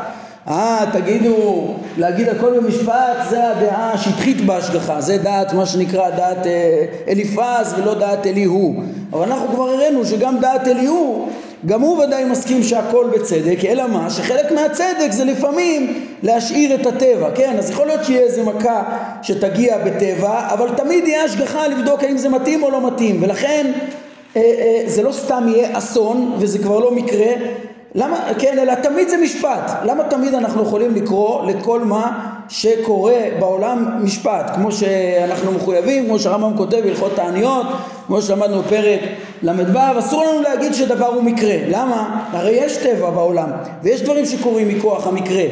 אה, 0.49 0.85
תגידו, 0.93 1.75
להגיד 1.99 2.29
הכל 2.29 2.61
במשפט 2.61 3.17
זה 3.31 3.51
הדעה 3.51 3.93
השטחית 3.93 4.41
בהשגחה, 4.41 5.01
זה 5.01 5.19
דעת 5.19 5.53
מה 5.53 5.67
שנקרא 5.67 6.11
דעת 6.11 6.47
אה, 6.47 6.85
אליפז 7.09 7.75
ולא 7.79 7.95
דעת 7.95 8.27
אליהו. 8.27 8.75
אבל 9.13 9.23
אנחנו 9.33 9.49
כבר 9.49 9.69
הראינו 9.69 10.07
שגם 10.07 10.39
דעת 10.41 10.69
אליהו, 10.69 11.29
גם 11.67 11.81
הוא 11.81 12.03
ודאי 12.03 12.25
מסכים 12.25 12.63
שהכל 12.63 13.07
בצדק, 13.15 13.65
אלא 13.65 13.87
מה? 13.87 14.11
שחלק 14.11 14.53
מהצדק 14.53 15.11
זה 15.11 15.25
לפעמים 15.25 16.07
להשאיר 16.23 16.75
את 16.75 16.87
הטבע, 16.87 17.31
כן? 17.35 17.57
אז 17.59 17.71
יכול 17.71 17.87
להיות 17.87 18.05
שיהיה 18.05 18.21
איזה 18.21 18.43
מכה 18.43 18.83
שתגיע 19.23 19.79
בטבע, 19.79 20.49
אבל 20.53 20.69
תמיד 20.77 21.07
יהיה 21.07 21.25
השגחה 21.25 21.67
לבדוק 21.67 22.03
האם 22.03 22.19
זה 22.19 22.29
מתאים 22.29 22.63
או 22.63 22.71
לא 22.71 22.87
מתאים, 22.87 23.23
ולכן 23.23 23.73
אה, 24.37 24.43
אה, 24.43 24.83
זה 24.87 25.03
לא 25.03 25.13
סתם 25.13 25.45
יהיה 25.49 25.79
אסון, 25.79 26.37
וזה 26.39 26.59
כבר 26.59 26.79
לא 26.79 26.91
מקרה, 26.91 27.33
למה, 27.95 28.21
כן, 28.39 28.59
אלא 28.59 28.75
תמיד 28.75 29.09
זה 29.09 29.17
משפט. 29.17 29.73
למה 29.85 30.05
תמיד 30.05 30.35
אנחנו 30.35 30.63
יכולים 30.63 30.95
לקרוא 30.95 31.47
לכל 31.47 31.81
מה 31.81 32.29
שקורה 32.49 33.15
בעולם 33.39 33.99
משפט? 34.03 34.51
כמו 34.55 34.73
שאנחנו 34.73 35.53
מחויבים, 35.53 36.07
כמו 36.07 36.19
שהרמב"ם 36.19 36.57
כותב 36.57 36.81
בהלכות 36.81 37.13
תעניות, 37.17 37.67
כמו 38.07 38.23
שלמדנו 38.23 38.63
בפרק 38.63 39.01
ל"ו, 39.43 39.99
אסור 39.99 40.25
לנו 40.25 40.43
להגיד 40.43 40.75
שדבר 40.75 41.07
הוא 41.07 41.23
מקרה. 41.23 41.57
למה? 41.69 42.27
הרי 42.33 42.51
יש 42.51 42.77
טבע 42.77 43.11
בעולם, 43.11 43.49
ויש 43.83 44.03
דברים 44.03 44.27
שקורים 44.27 44.69
מכוח 44.69 45.07
המקרה, 45.07 45.45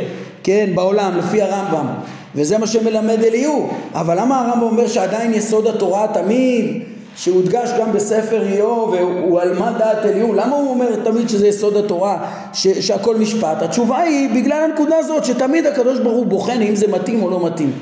כן, 0.42 0.70
בעולם, 0.74 1.18
לפי 1.18 1.42
הרמב"ם. 1.42 1.86
וזה 2.34 2.58
מה 2.58 2.66
שמלמד 2.66 3.24
אליהו. 3.24 3.68
אבל 3.94 4.20
למה 4.20 4.40
הרמב"ם 4.40 4.62
אומר 4.62 4.86
שעדיין 4.86 5.34
יסוד 5.34 5.66
התורה 5.66 6.06
תמיד 6.14 6.82
שהודגש 7.16 7.70
גם 7.78 7.92
בספר 7.92 8.42
איוב 8.42 8.90
והוא 8.90 9.40
על 9.40 9.58
מה 9.58 9.72
דעת 9.78 10.04
אליהו. 10.04 10.34
למה 10.34 10.56
הוא 10.56 10.70
אומר 10.70 10.96
תמיד 11.04 11.28
שזה 11.28 11.48
יסוד 11.48 11.76
התורה 11.76 12.18
ש, 12.52 12.68
שהכל 12.68 13.16
משפט 13.16 13.62
התשובה 13.62 13.98
היא 13.98 14.28
בגלל 14.34 14.70
הנקודה 14.70 14.96
הזאת 14.98 15.24
שתמיד 15.24 15.66
הקדוש 15.66 15.98
ברוך 15.98 16.16
הוא 16.16 16.26
בוחן 16.26 16.62
אם 16.62 16.76
זה 16.76 16.88
מתאים 16.88 17.22
או 17.22 17.30
לא 17.30 17.46
מתאים. 17.46 17.72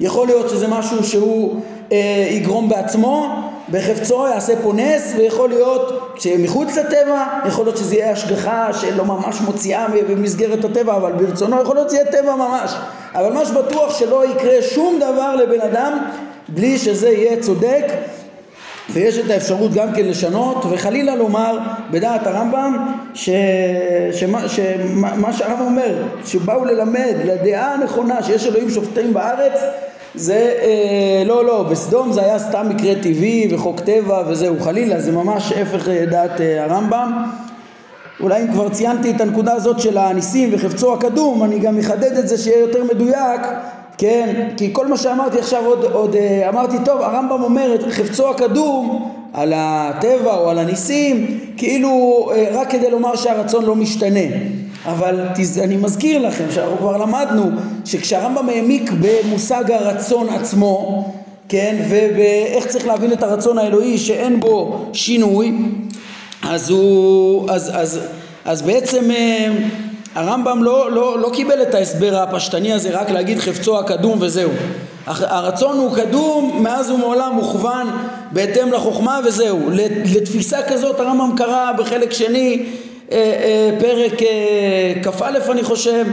יכול 0.00 0.26
להיות 0.26 0.50
שזה 0.50 0.68
משהו 0.68 1.04
שהוא 1.04 1.60
אה, 1.92 2.28
יגרום 2.30 2.68
בעצמו 2.68 3.26
בחפצו 3.70 4.26
יעשה 4.26 4.52
פה 4.62 4.72
נס 4.72 5.12
ויכול 5.16 5.48
להיות 5.48 6.12
שמחוץ 6.16 6.76
לטבע 6.78 7.24
יכול 7.46 7.64
להיות 7.64 7.76
שזה 7.76 7.94
יהיה 7.94 8.10
השגחה 8.10 8.72
שלא 8.72 9.04
ממש 9.04 9.40
מוציאה 9.40 9.86
במסגרת 10.08 10.64
הטבע 10.64 10.96
אבל 10.96 11.12
ברצונו 11.12 11.62
יכול 11.62 11.74
להיות 11.74 11.90
שזה 11.90 11.98
יהיה 11.98 12.12
טבע 12.12 12.36
ממש. 12.36 12.74
אבל 13.14 13.32
מה 13.32 13.46
שבטוח 13.46 13.98
שלא 13.98 14.24
יקרה 14.30 14.62
שום 14.62 14.96
דבר 14.96 15.36
לבן 15.36 15.60
אדם 15.60 15.98
בלי 16.48 16.78
שזה 16.78 17.08
יהיה 17.08 17.40
צודק 17.40 17.84
ויש 18.90 19.18
את 19.18 19.30
האפשרות 19.30 19.72
גם 19.72 19.92
כן 19.92 20.04
לשנות 20.04 20.64
וחלילה 20.70 21.14
לומר 21.14 21.58
בדעת 21.90 22.26
הרמב"ם 22.26 22.76
ש... 23.14 23.30
שמה, 24.12 24.48
שמה 24.48 25.32
שהרמב"ם 25.32 25.64
אומר 25.64 26.02
שבאו 26.24 26.64
ללמד 26.64 27.14
לדעה 27.24 27.74
הנכונה 27.74 28.22
שיש 28.22 28.46
אלוהים 28.46 28.70
שופטים 28.70 29.14
בארץ 29.14 29.60
זה 30.14 30.54
אה, 30.62 31.22
לא 31.26 31.44
לא 31.44 31.62
בסדום 31.62 32.12
זה 32.12 32.22
היה 32.22 32.38
סתם 32.38 32.68
מקרה 32.68 32.94
טבעי 32.94 33.48
וחוק 33.54 33.80
טבע 33.80 34.22
וזהו 34.28 34.60
חלילה 34.60 35.00
זה 35.00 35.12
ממש 35.12 35.52
הפך 35.52 35.88
אה, 35.88 36.06
דעת 36.06 36.40
אה, 36.40 36.64
הרמב"ם. 36.64 37.24
אולי 38.20 38.42
אם 38.42 38.52
כבר 38.52 38.68
ציינתי 38.68 39.10
את 39.10 39.20
הנקודה 39.20 39.52
הזאת 39.52 39.80
של 39.80 39.98
הניסים 39.98 40.50
וחפצו 40.52 40.94
הקדום 40.94 41.44
אני 41.44 41.58
גם 41.58 41.78
אחדד 41.78 42.12
את 42.18 42.28
זה 42.28 42.38
שיהיה 42.38 42.58
יותר 42.58 42.84
מדויק 42.84 43.40
כן, 43.98 44.48
כי 44.56 44.70
כל 44.72 44.86
מה 44.86 44.96
שאמרתי 44.96 45.38
עכשיו 45.38 45.64
עוד, 45.64 45.84
עוד 45.84 46.16
אה, 46.16 46.48
אמרתי 46.48 46.76
טוב 46.84 47.02
הרמב"ם 47.02 47.42
אומר 47.42 47.74
את 47.74 47.82
חפצו 47.90 48.30
הקדום 48.30 49.10
על 49.32 49.52
הטבע 49.56 50.36
או 50.36 50.50
על 50.50 50.58
הניסים 50.58 51.40
כאילו 51.56 52.28
אה, 52.34 52.48
רק 52.52 52.70
כדי 52.70 52.90
לומר 52.90 53.16
שהרצון 53.16 53.64
לא 53.64 53.74
משתנה. 53.74 54.26
אבל 54.84 55.26
תז... 55.34 55.58
אני 55.58 55.76
מזכיר 55.76 56.18
לכם 56.28 56.44
שאנחנו 56.50 56.76
כבר 56.78 56.96
למדנו 56.96 57.50
שכשהרמב"ם 57.84 58.48
העמיק 58.48 58.90
במושג 59.00 59.70
הרצון 59.70 60.28
עצמו 60.28 61.04
כן 61.48 61.76
ובאיך 61.88 62.66
צריך 62.66 62.86
להבין 62.86 63.12
את 63.12 63.22
הרצון 63.22 63.58
האלוהי 63.58 63.98
שאין 63.98 64.40
בו 64.40 64.86
שינוי 64.92 65.52
אז 66.42 66.70
הוא 66.70 67.50
אז, 67.50 67.70
אז, 67.74 68.00
אז 68.44 68.62
בעצם 68.62 69.10
אה, 69.10 69.48
הרמב"ם 70.16 70.64
לא, 70.64 70.90
לא, 70.92 71.18
לא 71.18 71.30
קיבל 71.32 71.62
את 71.62 71.74
ההסבר 71.74 72.16
הפשטני 72.16 72.72
הזה 72.72 73.00
רק 73.00 73.10
להגיד 73.10 73.38
חפצו 73.38 73.78
הקדום 73.78 74.18
וזהו. 74.20 74.50
הרצון 75.06 75.78
הוא 75.78 75.96
קדום, 75.96 76.62
מאז 76.62 76.90
ומעולם 76.90 77.32
מוכוון 77.34 77.86
בהתאם 78.32 78.72
לחוכמה 78.72 79.20
וזהו. 79.24 79.60
לתפיסה 80.14 80.62
כזאת 80.68 81.00
הרמב"ם 81.00 81.36
קרא 81.36 81.72
בחלק 81.78 82.12
שני 82.12 82.66
אה, 83.12 83.16
אה, 83.16 83.70
פרק 83.80 84.22
אה, 84.22 85.12
כ"א 85.12 85.50
אני 85.50 85.62
חושב 85.62 86.04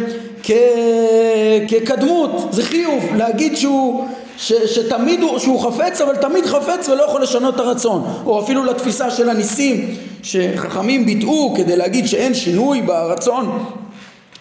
כקדמות, 1.68 2.48
זה 2.52 2.64
חיוב, 2.64 3.04
להגיד 3.18 3.58
שהוא, 3.58 4.06
ש, 4.38 4.54
שתמיד 4.54 5.22
הוא, 5.22 5.40
שהוא 5.40 5.62
חפץ 5.62 6.02
אבל 6.02 6.16
תמיד 6.16 6.46
חפץ 6.46 6.90
ולא 6.90 7.04
יכול 7.04 7.22
לשנות 7.24 7.56
את 7.56 7.60
הרצון. 7.60 8.04
או 8.26 8.44
אפילו 8.44 8.64
לתפיסה 8.64 9.12
של 9.12 9.30
הניסים 9.30 9.96
שחכמים 10.24 11.06
ביטאו 11.06 11.54
כדי 11.58 11.76
להגיד 11.76 12.08
שאין 12.08 12.34
שינוי 12.34 12.82
ברצון 12.82 13.64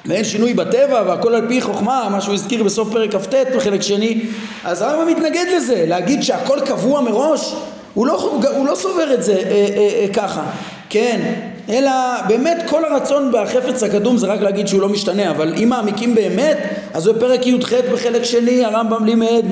ואין 0.06 0.24
שינוי 0.24 0.54
בטבע 0.54 1.02
והכל 1.06 1.34
על 1.34 1.48
פי 1.48 1.60
חוכמה, 1.60 2.08
מה 2.10 2.20
שהוא 2.20 2.34
הזכיר 2.34 2.62
בסוף 2.62 2.92
פרק 2.92 3.14
כ"ט 3.14 3.34
בחלק 3.56 3.82
שני, 3.82 4.22
אז 4.64 4.82
הרמב"ם 4.82 5.08
מתנגד 5.08 5.44
לזה, 5.56 5.84
להגיד 5.88 6.22
שהכל 6.22 6.58
קבוע 6.66 7.00
מראש, 7.00 7.54
הוא 7.94 8.06
לא, 8.06 8.40
הוא 8.56 8.66
לא 8.66 8.74
סובר 8.74 9.14
את 9.14 9.22
זה 9.22 9.32
אה, 9.32 9.38
אה, 9.40 9.88
אה, 10.00 10.06
ככה, 10.14 10.42
כן, 10.90 11.20
אלא 11.68 11.90
באמת 12.28 12.62
כל 12.68 12.84
הרצון 12.84 13.32
בחפץ 13.32 13.82
הקדום 13.82 14.16
זה 14.18 14.26
רק 14.26 14.40
להגיד 14.40 14.68
שהוא 14.68 14.80
לא 14.80 14.88
משתנה, 14.88 15.30
אבל 15.30 15.54
אם 15.62 15.68
מעמיקים 15.68 16.14
באמת, 16.14 16.58
אז 16.94 17.08
בפרק 17.08 17.46
י"ח 17.46 17.72
בחלק 17.92 18.24
שני 18.24 18.64
הרמב"ם 18.64 19.04
לימד 19.04 19.44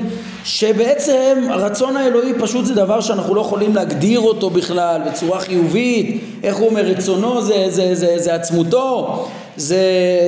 שבעצם 0.43 1.43
הרצון 1.49 1.97
האלוהי 1.97 2.33
פשוט 2.39 2.65
זה 2.65 2.73
דבר 2.73 3.01
שאנחנו 3.01 3.35
לא 3.35 3.41
יכולים 3.41 3.75
להגדיר 3.75 4.19
אותו 4.19 4.49
בכלל 4.49 5.01
בצורה 5.07 5.39
חיובית, 5.39 6.23
איך 6.43 6.55
הוא 6.55 6.69
אומר 6.69 6.81
רצונו 6.81 7.41
זה, 7.41 7.65
זה, 7.69 7.95
זה, 7.95 8.19
זה 8.19 8.35
עצמותו, 8.35 9.27
זה 9.57 9.79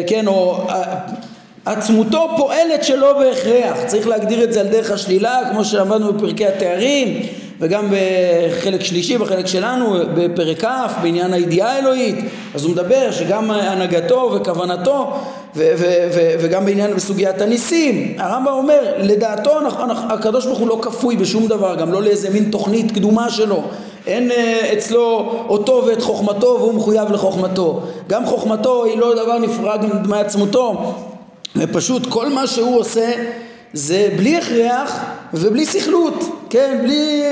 כן, 0.07 0.27
או 0.27 0.67
עצמותו 1.65 2.29
פועלת 2.37 2.83
שלא 2.83 3.19
בהכרח, 3.19 3.77
צריך 3.85 4.07
להגדיר 4.07 4.43
את 4.43 4.53
זה 4.53 4.61
על 4.61 4.67
דרך 4.67 4.91
השלילה 4.91 5.39
כמו 5.51 5.65
שלמדנו 5.65 6.13
בפרקי 6.13 6.47
התארים 6.47 7.21
וגם 7.59 7.87
בחלק 7.91 8.83
שלישי, 8.83 9.17
בחלק 9.17 9.47
שלנו, 9.47 9.95
בפרק 10.13 10.65
כ', 10.65 10.67
בעניין 11.01 11.33
הידיעה 11.33 11.71
האלוהית, 11.71 12.15
אז 12.55 12.63
הוא 12.63 12.71
מדבר 12.71 13.11
שגם 13.11 13.51
הנהגתו 13.51 14.31
וכוונתו 14.35 15.13
ו- 15.55 15.73
ו- 15.77 16.07
ו- 16.15 16.35
וגם 16.39 16.65
בעניין 16.65 16.93
בסוגיית 16.93 17.41
הניסים, 17.41 18.15
הרמב"ם 18.17 18.51
אומר, 18.51 18.93
לדעתו 18.97 19.59
הקדוש 20.09 20.45
ברוך 20.45 20.59
הוא 20.59 20.67
לא 20.67 20.79
כפוי 20.81 21.17
בשום 21.17 21.47
דבר, 21.47 21.75
גם 21.75 21.91
לא 21.91 22.03
לאיזה 22.03 22.29
מין 22.29 22.49
תוכנית 22.51 22.91
קדומה 22.91 23.29
שלו, 23.29 23.63
אין 24.07 24.31
אה, 24.31 24.73
אצלו 24.73 25.33
אותו 25.49 25.83
ואת 25.87 26.01
חוכמתו 26.01 26.55
והוא 26.59 26.73
מחויב 26.73 27.11
לחוכמתו, 27.11 27.81
גם 28.07 28.25
חוכמתו 28.25 28.83
היא 28.83 28.97
לא 28.97 29.15
דבר 29.23 29.37
נפרד 29.37 29.85
מעצמותו, 30.07 30.93
ופשוט 31.55 32.03
כל 32.09 32.29
מה 32.29 32.47
שהוא 32.47 32.79
עושה 32.79 33.11
זה 33.73 34.09
בלי 34.17 34.37
הכרח 34.37 34.99
ובלי 35.33 35.65
סכלות, 35.65 36.23
כן, 36.49 36.79
בלי, 36.83 37.23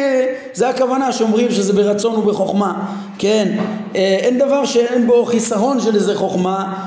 זה 0.53 0.69
הכוונה 0.69 1.11
שאומרים 1.11 1.51
שזה 1.51 1.73
ברצון 1.73 2.15
ובחוכמה, 2.15 2.85
כן, 3.17 3.57
אה, 3.95 4.17
אין 4.19 4.37
דבר 4.37 4.65
שאין 4.65 5.07
בו 5.07 5.25
חיסרון 5.25 5.79
של 5.79 5.95
איזה 5.95 6.15
חוכמה 6.15 6.73
אה, 6.73 6.85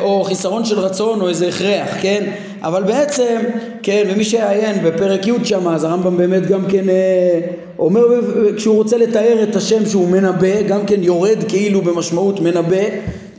או 0.00 0.24
חיסרון 0.24 0.64
של 0.64 0.78
רצון 0.78 1.20
או 1.20 1.28
איזה 1.28 1.48
הכרח, 1.48 1.88
כן, 2.00 2.30
אבל 2.62 2.82
בעצם, 2.82 3.36
כן, 3.82 4.02
ומי 4.10 4.24
שיעיין 4.24 4.84
בפרק 4.84 5.26
י' 5.26 5.44
שם, 5.44 5.68
אז 5.68 5.84
הרמב"ם 5.84 6.16
באמת 6.16 6.46
גם 6.46 6.60
כן 6.68 6.88
אה, 6.88 7.40
אומר, 7.78 8.00
כשהוא 8.56 8.76
רוצה 8.76 8.98
לתאר 8.98 9.42
את 9.42 9.56
השם 9.56 9.86
שהוא 9.86 10.08
מנבא, 10.08 10.62
גם 10.62 10.86
כן 10.86 11.02
יורד 11.02 11.38
כאילו 11.48 11.82
במשמעות 11.82 12.40
מנבא, 12.40 12.84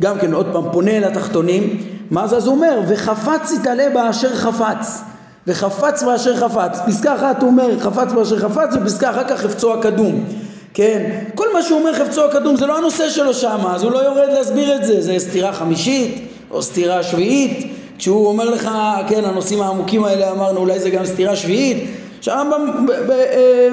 גם 0.02 0.20
כן 0.20 0.34
עוד 0.34 0.48
פעם 0.54 0.64
פונה 0.72 1.00
לתחתונים, 1.00 1.78
מה 2.12 2.28
זה 2.28 2.38
אז 2.38 2.48
הוא 2.48 2.56
אומר, 2.56 2.80
וחפץ 2.88 3.52
יתעלה 3.52 3.90
באשר 3.94 4.36
חפץ 4.36 5.02
וחפץ 5.48 6.04
באשר 6.04 6.36
חפץ. 6.36 6.80
פסקה 6.88 7.16
אחת 7.16 7.42
הוא 7.42 7.50
אומר 7.50 7.80
חפץ 7.80 8.12
באשר 8.14 8.40
חפץ 8.40 8.76
ופסקה 8.82 9.10
אחר 9.10 9.24
כך 9.30 9.42
חפצו 9.42 9.74
הקדום. 9.74 10.26
כן, 10.74 11.20
כל 11.36 11.54
מה 11.54 11.62
שהוא 11.62 11.80
אומר 11.80 11.94
חפצו 11.94 12.26
הקדום 12.26 12.56
זה 12.56 12.66
לא 12.66 12.78
הנושא 12.78 13.10
שלו 13.10 13.34
שם, 13.34 13.60
אז 13.68 13.84
הוא 13.84 13.92
לא 13.92 13.98
יורד 13.98 14.30
להסביר 14.34 14.76
את 14.76 14.86
זה, 14.86 15.02
זה 15.02 15.16
סתירה 15.20 15.54
חמישית 15.54 16.28
או 16.52 16.62
סתירה 16.62 17.04
שביעית, 17.04 17.74
כשהוא 17.98 18.28
אומר 18.28 18.50
לך, 18.50 18.70
כן, 19.08 19.26
הנושאים 19.26 19.62
העמוקים 19.62 20.04
האלה 20.04 20.32
אמרנו, 20.32 20.60
אולי 20.60 20.80
זה 20.80 20.90
גם 20.90 21.06
סתירה 21.06 21.36
שביעית, 21.36 21.78
שהרמב"ם 22.22 22.86
אה, 23.10 23.70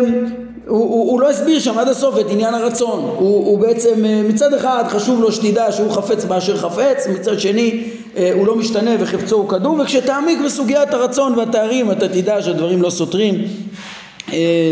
הוא, 0.66 0.78
הוא, 0.78 1.10
הוא 1.10 1.20
לא 1.20 1.30
הסביר 1.30 1.58
שם 1.58 1.78
עד 1.78 1.88
הסוף 1.88 2.18
את 2.18 2.26
עניין 2.30 2.54
הרצון, 2.54 3.00
הוא, 3.00 3.46
הוא 3.46 3.58
בעצם 3.58 4.04
אה, 4.04 4.22
מצד 4.28 4.54
אחד 4.54 4.84
חשוב 4.88 5.20
לו 5.20 5.32
שתדע 5.32 5.72
שהוא 5.72 5.90
חפץ 5.90 6.24
באשר 6.24 6.56
חפץ, 6.56 7.06
מצד 7.06 7.40
שני 7.40 7.84
אה, 8.16 8.30
הוא 8.34 8.46
לא 8.46 8.56
משתנה 8.56 8.90
וחפצו 9.00 9.36
הוא 9.36 9.48
קדום, 9.48 9.80
וכשתעמיק 9.80 10.38
בסוגיית 10.44 10.94
הרצון 10.94 11.38
והתארים 11.38 11.90
אתה 11.90 12.08
תדע 12.08 12.42
שהדברים 12.42 12.82
לא 12.82 12.90
סותרים 12.90 13.34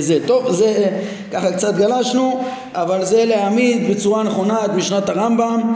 זה 0.01 0.19
טוב, 0.27 0.51
זה 0.53 0.91
ככה 1.33 1.53
קצת 1.53 1.75
גלשנו, 1.75 2.45
אבל 2.73 3.05
זה 3.05 3.25
להעמיד 3.25 3.91
בצורה 3.91 4.23
נכונה 4.23 4.65
את 4.65 4.71
משנת 4.71 5.09
הרמב"ם 5.09 5.75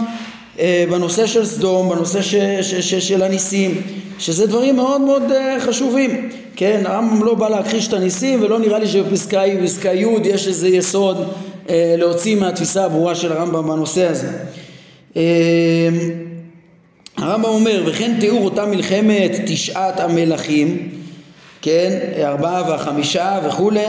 בנושא 0.91 1.27
של 1.27 1.47
סדום, 1.47 1.89
בנושא 1.89 2.23
ש, 2.23 2.35
ש, 2.35 2.75
ש, 2.75 2.95
של 2.95 3.23
הניסים, 3.23 3.83
שזה 4.19 4.47
דברים 4.47 4.77
מאוד 4.77 5.01
מאוד 5.01 5.23
חשובים. 5.61 6.29
כן, 6.59 6.83
הרמב"ם 6.85 7.25
לא 7.25 7.35
בא 7.35 7.49
להכחיש 7.49 7.89
את 7.89 7.93
הניסים 7.93 8.43
ולא 8.43 8.59
נראה 8.59 8.79
לי 8.79 8.89
שבפסקה 8.89 9.95
י' 9.95 10.07
יש 10.25 10.49
איזה 10.49 10.69
יסוד 10.69 11.33
אה, 11.71 11.95
להוציא 11.99 12.37
מהתפיסה 12.37 12.85
הברורה 12.85 13.15
של 13.15 13.33
הרמב"ם 13.33 13.69
בנושא 13.69 14.09
הזה. 14.09 14.29
אה, 15.17 15.23
הרמב"ם 17.17 17.45
אומר 17.45 17.83
וכן 17.87 18.17
תיאור 18.21 18.45
אותה 18.45 18.67
מלחמת 18.67 19.31
תשעת 19.47 20.01
המלכים, 20.01 20.89
כן, 21.63 21.99
ארבעה 22.23 22.63
והחמישה 22.69 23.39
וכולי, 23.45 23.87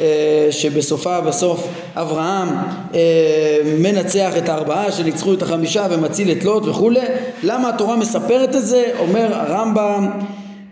אה, 0.00 0.48
שבסופה 0.50 1.20
בסוף 1.20 1.68
אברהם 1.94 2.48
אה, 2.94 3.58
מנצח 3.78 4.32
את 4.38 4.48
הארבעה 4.48 4.92
שניצחו 4.92 5.34
את 5.34 5.42
החמישה 5.42 5.86
ומציל 5.90 6.32
את 6.32 6.44
לוט 6.44 6.66
וכולי, 6.66 7.00
למה 7.42 7.68
התורה 7.68 7.96
מספרת 7.96 8.56
את 8.56 8.66
זה? 8.66 8.84
אומר 8.98 9.34
הרמב"ם 9.34 10.10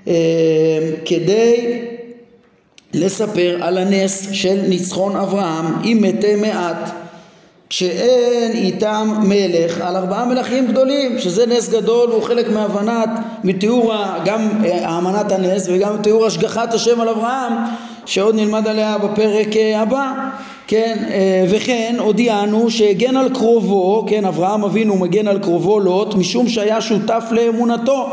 אה, 0.08 0.14
כדי 1.04 1.82
לספר 2.94 3.58
על 3.60 3.78
הנס 3.78 4.28
של 4.32 4.60
ניצחון 4.68 5.16
אברהם 5.16 5.66
עם 5.84 6.02
מתי 6.02 6.36
מעט 6.36 6.90
כשאין 7.70 8.52
איתם 8.52 9.14
מלך 9.22 9.80
על 9.80 9.96
ארבעה 9.96 10.24
מלכים 10.24 10.66
גדולים 10.66 11.18
שזה 11.18 11.46
נס 11.46 11.68
גדול 11.68 12.10
והוא 12.10 12.22
חלק 12.22 12.48
מהבנת 12.48 13.08
מתיאור 13.44 13.92
גם 14.24 14.48
האמנת 14.64 15.32
הנס 15.32 15.68
וגם 15.68 16.02
תיאור 16.02 16.26
השגחת 16.26 16.74
השם 16.74 17.00
על 17.00 17.08
אברהם 17.08 17.52
שעוד 18.06 18.34
נלמד 18.34 18.68
עליה 18.68 18.98
בפרק 18.98 19.56
אה, 19.56 19.80
הבא. 19.80 20.12
כן 20.66 20.96
אה, 21.10 21.44
וכן 21.50 21.96
הודיענו 21.98 22.70
שהגן 22.70 23.16
על 23.16 23.34
קרובו 23.34 24.04
כן 24.08 24.24
אברהם 24.24 24.64
אבינו 24.64 24.96
מגן 24.96 25.28
על 25.28 25.38
קרובו 25.38 25.80
לוט 25.80 26.14
משום 26.14 26.48
שהיה 26.48 26.80
שותף 26.80 27.24
לאמונתו 27.30 28.08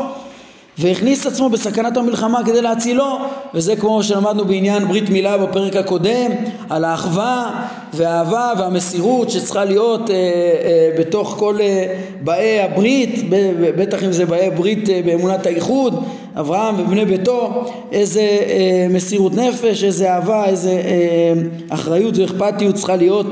והכניס 0.78 1.26
עצמו 1.26 1.48
בסכנת 1.48 1.96
המלחמה 1.96 2.40
כדי 2.46 2.62
להצילו 2.62 3.18
וזה 3.54 3.76
כמו 3.76 4.02
שלמדנו 4.02 4.44
בעניין 4.44 4.88
ברית 4.88 5.10
מילה 5.10 5.38
בפרק 5.38 5.76
הקודם 5.76 6.30
על 6.70 6.84
האחווה 6.84 7.66
והאהבה 7.94 8.52
והמסירות 8.58 9.30
שצריכה 9.30 9.64
להיות 9.64 10.10
אה, 10.10 10.14
אה, 10.14 10.90
בתוך 10.98 11.36
כל 11.38 11.60
אה, 11.60 11.94
באי 12.20 12.60
הברית 12.60 13.30
בטח 13.76 14.04
אם 14.04 14.12
זה 14.12 14.26
באי 14.26 14.50
ברית 14.50 14.90
אה, 14.90 15.00
באמונת 15.04 15.46
האיחוד 15.46 16.04
אברהם 16.36 16.80
ובני 16.80 17.04
ביתו 17.04 17.64
איזה 17.92 18.20
אה, 18.20 18.86
מסירות 18.90 19.34
נפש 19.34 19.84
איזה 19.84 20.14
אהבה 20.14 20.44
איזה 20.46 20.70
אה, 20.70 21.32
אחריות 21.68 22.18
ואכפתיות 22.18 22.74
צריכה 22.74 22.96
להיות 22.96 23.26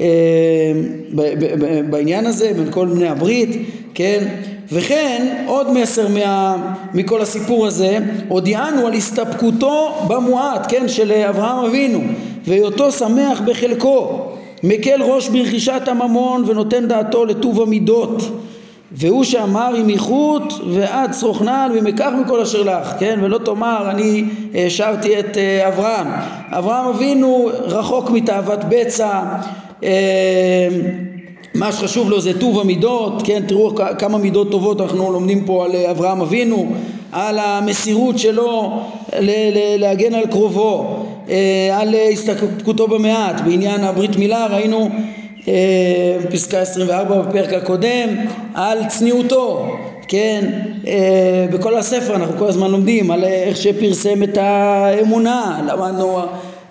אה, 0.00 0.06
בעניין 1.90 2.26
הזה 2.26 2.52
בין 2.56 2.70
כל 2.70 2.86
בני 2.86 3.08
הברית 3.08 3.50
כן 3.94 4.28
וכן 4.72 5.44
עוד 5.46 5.72
מסר 5.72 6.08
מה, 6.08 6.56
מכל 6.94 7.22
הסיפור 7.22 7.66
הזה 7.66 7.98
הודיענו 8.28 8.86
על 8.86 8.92
הסתפקותו 8.92 9.94
במועט 10.08 10.66
כן 10.68 10.88
של 10.88 11.12
אברהם 11.12 11.64
אבינו 11.64 12.00
והיותו 12.44 12.92
שמח 12.92 13.40
בחלקו 13.40 14.26
מקל 14.62 15.02
ראש 15.02 15.28
ברכישת 15.28 15.82
הממון 15.86 16.44
ונותן 16.46 16.88
דעתו 16.88 17.24
לטוב 17.24 17.60
המידות. 17.60 18.22
והוא 18.94 19.24
שאמר 19.24 19.74
עם 19.74 19.88
איכות 19.88 20.52
שרוך 21.20 21.42
נעל 21.42 21.70
ומקח 21.74 22.10
מכל 22.24 22.40
אשר 22.40 22.62
לך 22.62 22.94
כן 22.98 23.18
ולא 23.22 23.38
תאמר 23.38 23.90
אני 23.90 24.24
השארתי 24.54 25.20
את 25.20 25.38
אה, 25.38 25.68
אברהם 25.68 26.06
אברהם 26.50 26.86
אבינו 26.88 27.50
רחוק 27.60 28.10
מתאוות 28.10 28.58
בצע 28.68 29.22
אה, 29.84 30.68
מה 31.54 31.72
שחשוב 31.72 32.10
לו 32.10 32.20
זה 32.20 32.40
טוב 32.40 32.60
המידות, 32.60 33.22
כן, 33.24 33.42
תראו 33.48 33.74
כמה 33.98 34.18
מידות 34.18 34.50
טובות 34.50 34.80
אנחנו 34.80 35.12
לומדים 35.12 35.44
פה 35.44 35.64
על 35.64 35.76
אברהם 35.76 36.20
אבינו, 36.20 36.72
על 37.12 37.38
המסירות 37.38 38.18
שלו 38.18 38.80
להגן 39.78 40.14
על 40.14 40.26
קרובו, 40.26 40.96
אה, 41.28 41.78
על 41.80 41.94
הסתכלותו 42.12 42.88
במעט, 42.88 43.40
בעניין 43.40 43.80
הברית 43.80 44.16
מילה 44.16 44.46
ראינו 44.46 44.88
אה, 45.48 46.16
פסקה 46.30 46.58
24 46.60 47.20
בפרק 47.22 47.52
הקודם, 47.52 48.08
על 48.54 48.78
צניעותו, 48.88 49.66
כן, 50.08 50.50
אה, 50.86 51.46
בכל 51.52 51.76
הספר 51.76 52.16
אנחנו 52.16 52.38
כל 52.38 52.46
הזמן 52.48 52.70
לומדים 52.70 53.10
על 53.10 53.24
איך 53.24 53.56
שפרסם 53.56 54.22
את 54.22 54.38
האמונה, 54.38 55.60
למדנו 55.66 56.18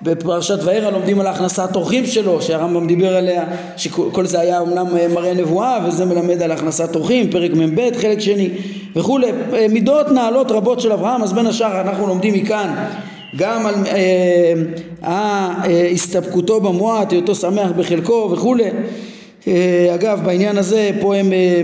בפרשת 0.03 0.59
וארא 0.63 0.89
לומדים 0.89 1.19
על 1.19 1.27
הכנסת 1.27 1.75
אורחים 1.75 2.05
שלו 2.05 2.41
שהרמב"ם 2.41 2.87
דיבר 2.87 3.15
עליה 3.15 3.43
שכל 3.77 4.25
זה 4.25 4.39
היה 4.39 4.59
אומנם 4.59 4.87
מראה 5.13 5.33
נבואה 5.33 5.79
וזה 5.87 6.05
מלמד 6.05 6.41
על 6.41 6.51
הכנסת 6.51 6.95
אורחים 6.95 7.31
פרק 7.31 7.51
מ"ב 7.51 7.97
חלק 7.97 8.19
שני 8.19 8.49
וכולי 8.95 9.31
מידות 9.69 10.11
נעלות 10.11 10.51
רבות 10.51 10.79
של 10.79 10.91
אברהם 10.91 11.23
אז 11.23 11.33
בין 11.33 11.47
השאר 11.47 11.81
אנחנו 11.81 12.07
לומדים 12.07 12.33
מכאן 12.33 12.73
גם 13.35 13.65
על 13.65 13.75
אה, 13.87 14.53
הסתפקותו 15.91 16.59
במועט, 16.59 17.11
היותו 17.11 17.35
שמח 17.35 17.71
בחלקו 17.77 18.29
וכולי. 18.33 18.69
אה, 19.47 19.95
אגב, 19.95 20.21
בעניין 20.25 20.57
הזה 20.57 20.91
פה 21.01 21.15
הם 21.15 21.33
אה, 21.33 21.61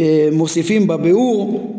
אה, 0.00 0.28
מוסיפים 0.32 0.86
בביאור 0.86 1.72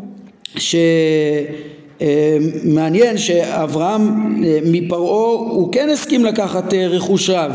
שמעניין 2.00 3.18
שאברהם 3.18 4.34
אה, 4.44 4.58
מפרעה 4.64 5.30
הוא 5.50 5.72
כן 5.72 5.88
הסכים 5.90 6.24
לקחת 6.24 6.74
אה, 6.74 6.86
רכוש 6.86 7.30
רב 7.30 7.52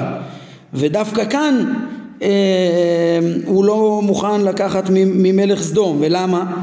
ודווקא 0.73 1.25
כאן 1.25 1.73
אה, 2.21 2.29
הוא 3.45 3.65
לא 3.65 4.01
מוכן 4.03 4.41
לקחת 4.41 4.83
ממלך 4.89 5.61
סדום. 5.61 5.97
ולמה? 5.99 6.53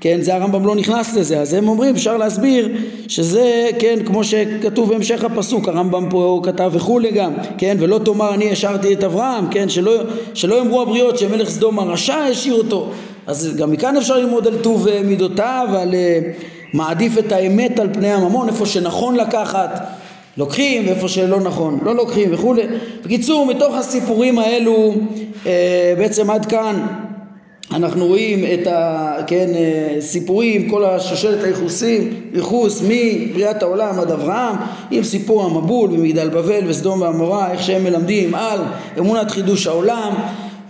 כן, 0.00 0.18
זה 0.22 0.34
הרמב"ם 0.34 0.66
לא 0.66 0.74
נכנס 0.74 1.16
לזה, 1.16 1.40
אז 1.40 1.54
הם 1.54 1.68
אומרים, 1.68 1.94
אפשר 1.94 2.16
להסביר 2.16 2.68
שזה, 3.08 3.68
כן, 3.78 3.98
כמו 4.06 4.24
שכתוב 4.24 4.88
בהמשך 4.88 5.24
הפסוק, 5.24 5.68
הרמב"ם 5.68 6.06
פה 6.10 6.40
כתב 6.44 6.70
וכולי 6.74 7.10
גם, 7.10 7.32
כן, 7.58 7.76
ולא 7.80 8.00
תאמר 8.04 8.34
אני 8.34 8.50
השארתי 8.50 8.92
את 8.92 9.04
אברהם, 9.04 9.44
כן, 9.50 9.68
שלא, 9.68 9.92
שלא 10.34 10.54
יאמרו 10.54 10.82
הבריות 10.82 11.18
שמלך 11.18 11.48
סדום 11.48 11.78
הרשע 11.78 12.14
השאיר 12.14 12.54
אותו, 12.54 12.90
אז 13.26 13.56
גם 13.56 13.72
מכאן 13.72 13.96
אפשר 13.96 14.16
ללמוד 14.16 14.46
על 14.46 14.56
טוב 14.62 14.86
מידותיו, 15.04 15.68
על 15.78 15.94
מעדיף 16.72 17.18
את 17.18 17.32
האמת 17.32 17.78
על 17.78 17.88
פני 17.92 18.12
הממון, 18.12 18.48
איפה 18.48 18.66
שנכון 18.66 19.16
לקחת, 19.16 19.86
לוקחים 20.36 20.86
ואיפה 20.86 21.08
שלא 21.08 21.40
נכון 21.40 21.78
לא 21.82 21.94
לוקחים 21.94 22.34
וכולי. 22.34 22.62
בקיצור 23.04 23.46
מתוך 23.46 23.74
הסיפורים 23.74 24.38
האלו 24.38 24.94
אה, 25.46 25.94
בעצם 25.98 26.30
עד 26.30 26.46
כאן 26.46 26.86
אנחנו 27.72 28.06
רואים 28.06 28.44
את 28.44 28.68
הסיפורים, 28.70 30.62
כן, 30.62 30.70
כל 30.70 30.84
השושלת 30.84 31.44
היחוסים, 31.44 32.14
ייחוס 32.34 32.82
מבריאת 32.88 33.62
העולם 33.62 34.00
עד 34.00 34.10
אברהם, 34.10 34.56
עם 34.90 35.04
סיפור 35.04 35.44
המבול 35.44 35.90
ומגדל 35.90 36.28
בבל 36.28 36.64
וסדום 36.66 37.00
ועמורה, 37.00 37.52
איך 37.52 37.62
שהם 37.62 37.84
מלמדים 37.84 38.34
על 38.34 38.60
אמונת 38.98 39.30
חידוש 39.30 39.66
העולם 39.66 40.14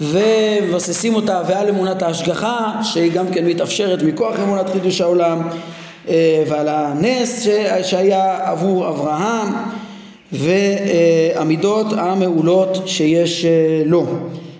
ומבססים 0.00 1.14
אותה 1.14 1.42
ועל 1.48 1.68
אמונת 1.68 2.02
ההשגחה 2.02 2.80
שהיא 2.82 3.12
גם 3.12 3.26
כן 3.32 3.46
מתאפשרת 3.46 4.02
מכוח 4.02 4.40
אמונת 4.40 4.70
חידוש 4.70 5.00
העולם 5.00 5.38
אה, 5.40 5.54
ועל 6.46 6.68
הנס 6.68 7.46
שהיה 7.82 8.38
עבור 8.50 8.88
אברהם 8.88 9.48
והמידות 10.32 11.86
המעולות 11.96 12.82
שיש 12.86 13.44
אה, 13.44 13.82
לו. 13.84 14.06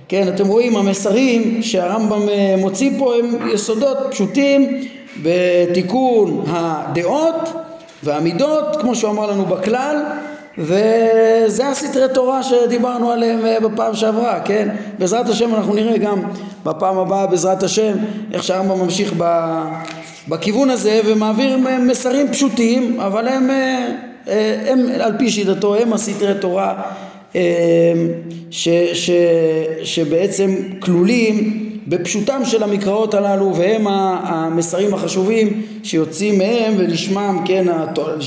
כן, 0.08 0.28
אתם 0.28 0.46
רואים 0.46 0.76
המסרים 0.76 1.62
שהרמב"ם 1.62 2.28
אה, 2.28 2.54
מוציא 2.58 2.90
פה 2.98 3.14
הם 3.14 3.48
יסודות 3.54 3.98
פשוטים 4.10 4.84
בתיקון 5.22 6.44
הדעות 6.48 7.52
והמידות 8.02 8.76
כמו 8.80 8.94
שהוא 8.94 9.10
אמר 9.10 9.26
לנו 9.26 9.44
בכלל 9.44 9.96
וזה 10.58 11.68
הסתרי 11.68 12.08
תורה 12.14 12.42
שדיברנו 12.42 13.10
עליהם 13.10 13.46
אה, 13.46 13.60
בפעם 13.60 13.94
שעברה, 13.94 14.40
כן? 14.40 14.68
בעזרת 14.98 15.28
השם 15.28 15.54
אנחנו 15.54 15.74
נראה 15.74 15.98
גם 15.98 16.22
בפעם 16.64 16.98
הבאה 16.98 17.26
בעזרת 17.26 17.62
השם 17.62 17.92
איך 18.32 18.42
שהרמב"ם 18.42 18.80
ממשיך 18.80 19.12
בכיוון 20.30 20.70
הזה 20.70 21.00
ומעביר 21.06 21.58
מסרים 21.80 22.32
פשוטים 22.32 23.00
אבל 23.00 23.28
הם, 23.28 23.50
אה, 23.50 24.62
הם 24.66 24.86
על 25.00 25.12
פי 25.18 25.30
שיטתו 25.30 25.74
הם 25.74 25.92
הסתרי 25.92 26.34
תורה 26.40 26.82
אמ, 27.34 27.40
ש, 28.50 28.68
ש, 28.92 29.10
שבעצם 29.82 30.54
כלולים 30.80 31.66
בפשוטם 31.86 32.40
של 32.44 32.62
המקראות 32.62 33.14
הללו 33.14 33.54
והם 33.56 33.86
המסרים 33.88 34.94
החשובים 34.94 35.62
שיוצאים 35.82 36.38
מהם 36.38 36.74
ולשמם, 36.78 37.44
כן, 37.44 37.66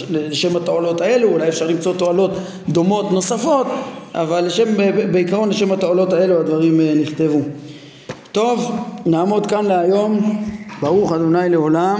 לשם 0.09 0.55
התועלות 0.57 1.01
האלו, 1.01 1.27
אולי 1.27 1.49
אפשר 1.49 1.67
למצוא 1.67 1.93
תועלות 1.93 2.31
דומות 2.69 3.11
נוספות, 3.11 3.67
אבל 4.15 4.45
לשם, 4.45 4.77
בעיקרון 5.11 5.49
לשם 5.49 5.71
התועלות 5.71 6.13
האלו 6.13 6.39
הדברים 6.39 6.81
אה, 6.81 6.93
נכתבו. 6.95 7.39
טוב, 8.33 8.71
נעמוד 9.05 9.47
כאן 9.47 9.65
להיום, 9.65 10.43
ברוך 10.81 11.13
אדוני 11.13 11.49
לעולם, 11.49 11.99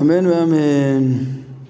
אמן 0.00 0.26
ואמן. 0.26 1.31